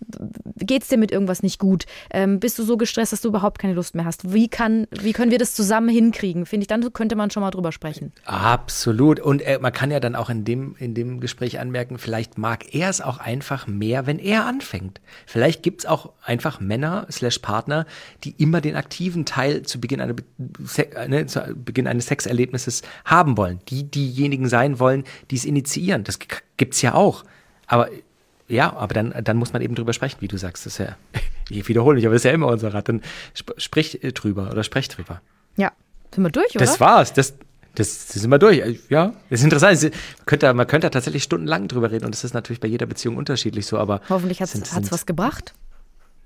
[0.57, 1.87] geht's dir mit irgendwas nicht gut?
[2.11, 4.33] Ähm, bist du so gestresst, dass du überhaupt keine Lust mehr hast?
[4.33, 6.47] Wie kann, wie können wir das zusammen hinkriegen?
[6.47, 8.13] Finde ich, dann könnte man schon mal drüber sprechen.
[8.25, 9.21] Absolut.
[9.21, 12.75] Und äh, man kann ja dann auch in dem, in dem Gespräch anmerken, vielleicht mag
[12.75, 15.01] er es auch einfach mehr, wenn er anfängt.
[15.27, 17.87] Vielleicht gibt's auch einfach Männer slash Partner,
[18.25, 20.15] die immer den aktiven Teil zu Beginn, einer,
[20.77, 23.61] äh, ne, zu Beginn eines Sexerlebnisses haben wollen.
[23.69, 26.05] Die diejenigen sein wollen, die es initiieren.
[26.05, 26.27] Das g-
[26.57, 27.25] gibt's ja auch.
[27.67, 27.89] Aber
[28.51, 30.67] ja, aber dann, dann muss man eben drüber sprechen, wie du sagst.
[30.67, 30.97] Das ist ja,
[31.51, 32.89] ich wiederhole mich, aber das ist ja immer unser Rat.
[32.89, 33.01] Dann
[33.33, 35.21] sp sprich äh, drüber oder sprech drüber.
[35.57, 35.73] Ja.
[36.15, 36.65] Sind wir durch, oder?
[36.65, 37.13] Das war's.
[37.13, 37.35] Das,
[37.77, 38.81] das, das sind wir durch.
[38.89, 39.75] Ja, das ist interessant.
[39.75, 39.93] Es- Man
[40.27, 42.87] könnte, da- man könnte da tatsächlich stundenlang drüber reden und das ist natürlich bei jeder
[42.87, 44.01] Beziehung unterschiedlich so, aber.
[44.09, 45.55] Hoffentlich hat es was gebracht.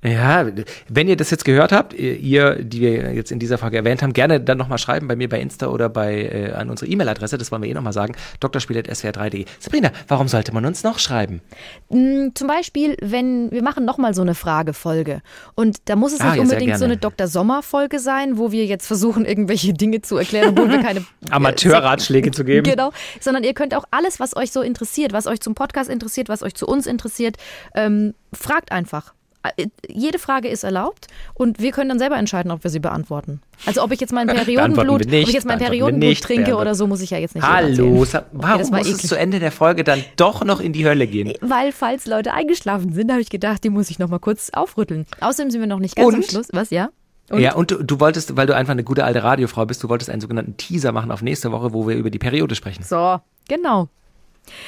[0.05, 0.47] Ja,
[0.89, 4.13] wenn ihr das jetzt gehört habt, ihr, die wir jetzt in dieser Folge erwähnt haben,
[4.13, 7.51] gerne dann nochmal schreiben bei mir bei Insta oder bei äh, an unsere E-Mail-Adresse, das
[7.51, 9.47] wollen wir eh nochmal sagen, drspiel.swr3.de.
[9.59, 11.41] Sabrina, warum sollte man uns noch schreiben?
[11.89, 15.23] Mm, Zum Beispiel, wenn wir machen nochmal so eine Fragefolge.
[15.55, 17.27] Und da muss es Ah, nicht ja, unbedingt so eine Dr.
[17.27, 22.45] Sommer-Folge sein, wo wir jetzt versuchen, irgendwelche Dinge zu erklären, obwohl wir keine Amateurratschläge zu
[22.45, 22.69] geben.
[22.69, 26.29] Genau, sondern ihr könnt auch alles, was euch so interessiert, was euch zum Podcast interessiert,
[26.29, 27.37] was euch zu uns interessiert,
[27.75, 29.15] ähm, fragt einfach.
[29.57, 33.41] Äh, Jede Frage ist erlaubt und wir können dann selber entscheiden, ob wir sie beantworten.
[33.67, 36.87] Also ob ich jetzt mein Periodenblut, nicht, ob ich jetzt mein Periodenblut trinke oder so,
[36.87, 39.09] muss ich ja jetzt nicht Hallo, warum das war muss es eklig.
[39.09, 41.33] zu Ende der Folge dann doch noch in die Hölle gehen?
[41.41, 45.07] Weil, falls Leute eingeschlafen sind, habe ich gedacht, die muss ich noch mal kurz aufrütteln.
[45.21, 46.27] Außerdem sind wir noch nicht ganz am Und?
[46.27, 46.49] Schluss.
[46.53, 46.89] Was, ja?
[47.31, 47.41] Und?
[47.41, 50.11] Ja, und du, du wolltest, weil du einfach eine gute alte Radiofrau bist, du wolltest
[50.11, 52.83] einen sogenannten Teaser machen auf nächste Woche, wo wir über die Periode sprechen.
[52.83, 53.19] So,
[53.49, 53.89] genau.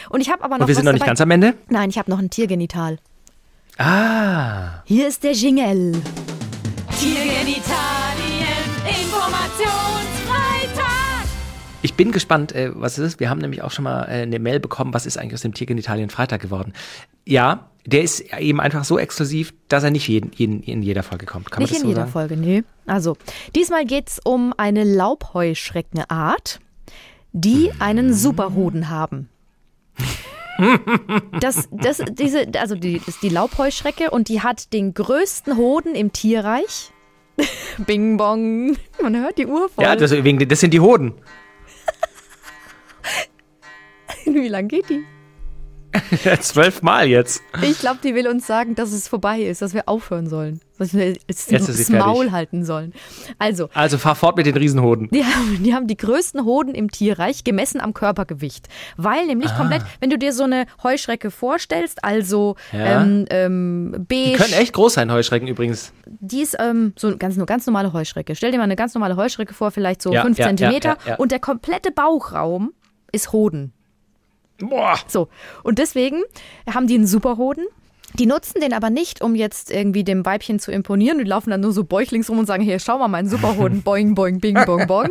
[0.08, 1.10] Und ich habe aber noch Und wir sind noch nicht dabei.
[1.10, 1.54] ganz am Ende?
[1.68, 2.98] Nein, ich habe noch ein Tiergenital.
[3.78, 4.82] Ah.
[4.84, 5.92] Hier ist der Jingle.
[6.98, 7.46] Tiergenitalien,
[9.02, 9.96] Information,
[11.86, 13.20] ich bin gespannt, äh, was es ist.
[13.20, 15.54] Wir haben nämlich auch schon mal äh, eine Mail bekommen, was ist eigentlich aus dem
[15.54, 16.72] Tiergenitalien Freitag geworden.
[17.24, 21.26] Ja, der ist eben einfach so exklusiv, dass er nicht jeden, jeden, in jeder Folge
[21.26, 21.52] kommt.
[21.52, 22.12] Kann Nicht man das in so jeder sagen?
[22.12, 22.64] Folge, nee.
[22.86, 23.16] Also,
[23.54, 26.58] diesmal geht es um eine Laubheuschreckenart,
[27.32, 29.28] die einen Superhoden haben.
[31.40, 35.94] Das, das, diese, also die, das ist die Laubheuschrecke und die hat den größten Hoden
[35.94, 36.92] im Tierreich.
[37.78, 38.76] Bing bong.
[39.00, 39.84] Man hört die Uhr voll.
[39.84, 41.14] Ja, das, das sind die Hoden.
[44.24, 45.04] Wie lang geht die?
[46.40, 47.42] Zwölfmal jetzt.
[47.62, 50.60] Ich glaube, die will uns sagen, dass es vorbei ist, dass wir aufhören sollen.
[50.78, 52.32] Dass wir jetzt Jetzt das Maul fertig.
[52.32, 52.92] halten sollen.
[53.38, 55.08] Also, Also fahr fort mit den Riesenhoden.
[55.10, 58.68] Die haben, die haben die größten Hoden im Tierreich gemessen am Körpergewicht.
[58.98, 59.56] Weil nämlich Ah.
[59.56, 63.00] komplett, wenn du dir so eine Heuschrecke vorstellst, also Ja.
[63.02, 65.92] ähm, ähm, beige, Die können echt groß sein, Heuschrecken übrigens.
[66.06, 68.34] die ist ähm, so eine ganz, nur ganz normale Heuschrecke.
[68.36, 70.88] Stell dir mal eine ganz normale Heuschrecke vor, vielleicht so Ja, fünf ja, ja, Zentimeter
[71.06, 71.16] ja, ja.
[71.16, 72.72] und der komplette Bauchraum
[73.12, 73.72] ist Hoden.
[74.58, 74.98] Boah.
[75.06, 75.28] So,
[75.62, 76.22] und deswegen
[76.72, 77.66] haben die einen Superhoden.
[78.14, 81.18] Die nutzen den aber nicht, um jetzt irgendwie dem Weibchen zu imponieren.
[81.18, 84.14] Die laufen dann nur so bäuchlings rum und sagen, hier, schau mal, meinen Superhoden, boing,
[84.14, 85.10] boing, bing, bong, bong.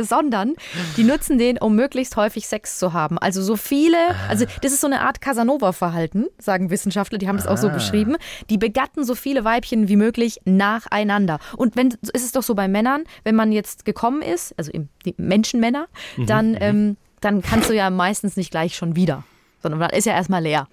[0.00, 0.54] Sondern
[0.96, 3.18] die nutzen den, um möglichst häufig Sex zu haben.
[3.18, 7.46] Also so viele, also das ist so eine Art Casanova-Verhalten, sagen Wissenschaftler, die haben das
[7.46, 8.16] auch so beschrieben.
[8.48, 11.40] Die begatten so viele Weibchen wie möglich nacheinander.
[11.56, 14.72] Und wenn, ist es doch so bei Männern, wenn man jetzt gekommen ist, also
[15.04, 15.88] die Menschenmänner,
[16.26, 19.24] dann, ähm, dann kannst du ja meistens nicht gleich schon wieder.
[19.60, 20.68] Sondern dann ist ja erstmal leer.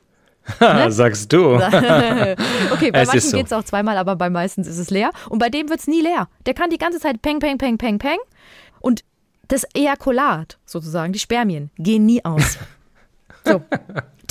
[0.90, 1.56] Sagst du.
[2.72, 3.38] Okay, bei Es manchen so.
[3.38, 5.12] geht's auch zweimal, aber bei meistens ist es leer.
[5.30, 6.28] Und bei dem wird's nie leer.
[6.46, 8.18] Der kann die ganze Zeit peng, peng, peng, peng, peng.
[8.80, 9.04] Und
[9.48, 12.58] das Ejakulat, sozusagen, die Spermien, gehen nie aus.
[13.46, 13.62] So.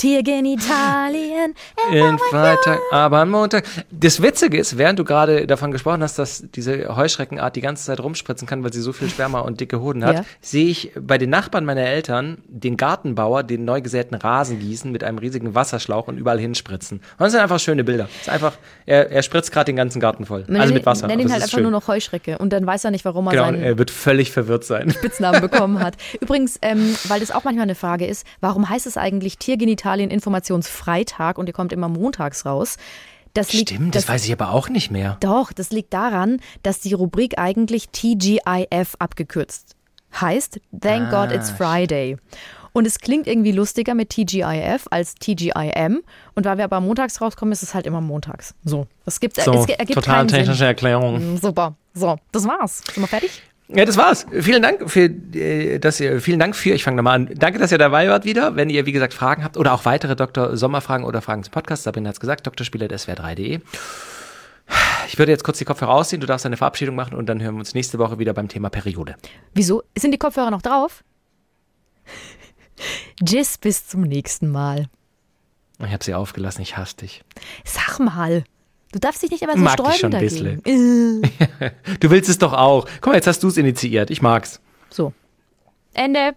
[0.03, 1.53] Tiergenitalien.
[1.91, 3.63] In Freitag, aber am Montag.
[3.89, 8.01] Das Witzige ist, während du gerade davon gesprochen hast, dass diese Heuschreckenart die ganze Zeit
[8.01, 10.25] rumspritzen kann, weil sie so viel Sperma und dicke Hoden hat, Ja.
[10.41, 15.03] sehe ich bei den Nachbarn meiner Eltern den Gartenbauer den neu gesäten Rasen gießen mit
[15.03, 16.97] einem riesigen Wasserschlauch und überall hinspritzen.
[16.97, 18.03] Und das sind einfach schöne Bilder.
[18.03, 18.53] Das ist einfach,
[18.85, 20.43] er, er spritzt gerade den ganzen Garten voll.
[20.47, 21.05] Man also nennt- mit Wasser.
[21.05, 21.63] Aber ihn halt einfach schön.
[21.63, 22.37] nur noch Heuschrecke.
[22.39, 24.89] Und dann weiß er nicht, warum er Genau, seinen er wird völlig verwirrt sein.
[24.91, 25.95] Spitznamen bekommen hat.
[26.19, 29.37] Übrigens, ähm, weil das auch manchmal eine Frage ist, warum heißt es eigentlich
[29.93, 32.77] Tiergenitalien Informationsfreitag und ihr kommt immer montags raus?
[33.33, 35.17] Das liegt, Stimmt, das, weiß ich aber auch nicht mehr.
[35.19, 39.75] Doch, das liegt daran, dass die Rubrik eigentlich TGIF abgekürzt
[40.19, 40.59] heißt.
[40.79, 42.17] Thank God it's Friday.
[42.73, 46.03] Und es klingt irgendwie lustiger mit TGIF als TGIM.
[46.35, 48.53] Und weil wir aber montags rauskommen, ist es halt immer montags.
[48.63, 48.85] So.
[49.05, 50.67] Das gibt, So, es ergibt total technische Sinn.
[50.67, 51.37] Erklärung.
[51.37, 51.75] Super.
[51.95, 52.83] So, das war's.
[52.93, 53.41] Sind wir fertig?
[53.75, 54.25] Ja, das war's.
[54.31, 57.29] Vielen Dank für äh, dass ihr vielen Dank für, ich fange nochmal an.
[57.33, 58.55] Danke, dass ihr dabei wart wieder.
[58.55, 60.55] Wenn ihr, wie gesagt, Fragen habt oder auch weitere Dr.
[60.55, 63.61] Sommerfragen oder Fragen zum Podcast, Sabrina hat's gesagt, drspieler.swr3.de.
[65.07, 67.55] Ich würde jetzt kurz die Kopfhörer ausziehen, du darfst eine Verabschiedung machen und dann hören
[67.55, 69.15] wir uns nächste Woche wieder beim Thema Periode.
[69.53, 69.83] Wieso?
[69.97, 71.03] Sind die Kopfhörer noch drauf?
[73.23, 74.87] Tschüss, bis zum nächsten Mal.
[75.79, 77.23] Ich habe sie aufgelassen, ich hasse dich.
[77.65, 78.43] Sag mal.
[78.93, 81.23] Du darfst dich nicht immer so Mag sträuben schon ein dagegen.
[81.25, 81.69] Äh.
[81.99, 82.85] Du willst es doch auch.
[83.01, 84.11] Guck mal, jetzt hast du es initiiert.
[84.11, 84.61] Ich mag's.
[84.89, 85.13] So.
[85.95, 86.35] Ende.